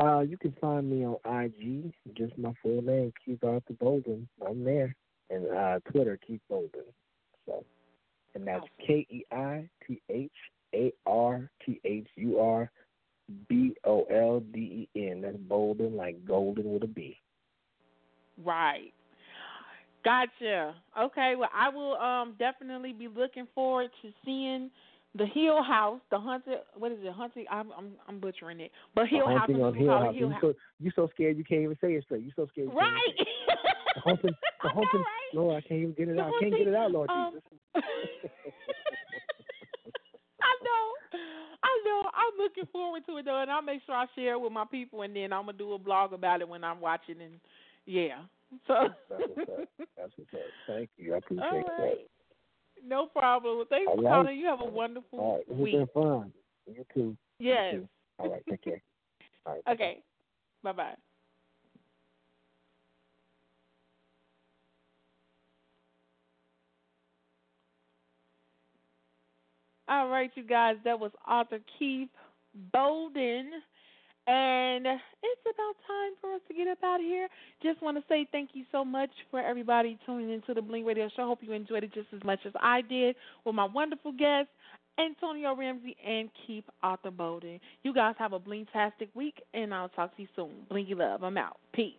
[0.00, 4.26] Uh, you can find me on IG, just my full name, Keith Arthur Bolden.
[4.46, 4.96] I'm there,
[5.28, 6.84] and uh, Twitter, Keith Bolden.
[7.44, 7.64] So,
[8.34, 10.30] and that's K E I T H
[10.74, 12.70] A R T H U R
[13.48, 15.20] B O L D E N.
[15.20, 17.18] That's Bolden, like golden with a B.
[18.42, 18.94] Right.
[20.02, 20.74] Gotcha.
[20.98, 21.34] Okay.
[21.36, 24.70] Well, I will um definitely be looking forward to seeing
[25.14, 26.58] the Hill House, the haunted.
[26.76, 27.12] What is it?
[27.12, 27.46] Haunted.
[27.50, 29.48] I'm I'm, I'm butchering it, but Hill House.
[29.48, 30.14] on Hill House.
[30.14, 30.40] Hill You House.
[30.40, 32.22] so you so scared you can't even say it straight.
[32.22, 32.68] You so scared.
[32.68, 33.14] You Right.
[33.94, 35.04] The haunting, the haunting.
[35.34, 36.32] Lord, I can't even get it The out.
[36.34, 37.42] I can't get it out, Lord um, Jesus.
[40.42, 41.18] I know.
[41.62, 42.02] I know.
[42.14, 44.64] I'm looking forward to it though, and I'll make sure I share it with my
[44.64, 47.20] people, and then I'm gonna do a blog about it when I'm watching.
[47.20, 47.40] And
[47.84, 48.20] yeah.
[48.66, 48.88] So.
[49.08, 49.68] That's what's up.
[49.96, 50.40] That's what's up.
[50.66, 51.14] Thank you.
[51.14, 51.98] I appreciate All that.
[52.86, 53.64] No problem.
[53.68, 54.10] Thanks All for right.
[54.10, 54.38] calling.
[54.38, 55.44] You have a wonderful All right.
[55.48, 55.72] It's week.
[55.72, 56.32] been fun.
[56.66, 57.16] You too.
[57.38, 57.72] Yes.
[57.72, 57.88] You too.
[58.18, 58.42] All right.
[58.48, 58.82] Take care.
[59.46, 59.74] All right.
[59.74, 60.02] Okay.
[60.62, 60.94] Bye bye.
[69.88, 72.08] All right, you guys, that was author Keith
[72.72, 73.50] Bolden.
[74.30, 77.26] And it's about time for us to get up out of here.
[77.64, 81.08] Just want to say thank you so much for everybody tuning into the Bling Radio
[81.16, 81.26] Show.
[81.26, 84.52] Hope you enjoyed it just as much as I did with my wonderful guests,
[85.00, 87.58] Antonio Ramsey and Keith Arthur Bolden.
[87.82, 90.52] You guys have a bling-tastic week, and I'll talk to you soon.
[90.70, 91.24] Blingy love.
[91.24, 91.56] I'm out.
[91.72, 91.94] Peace.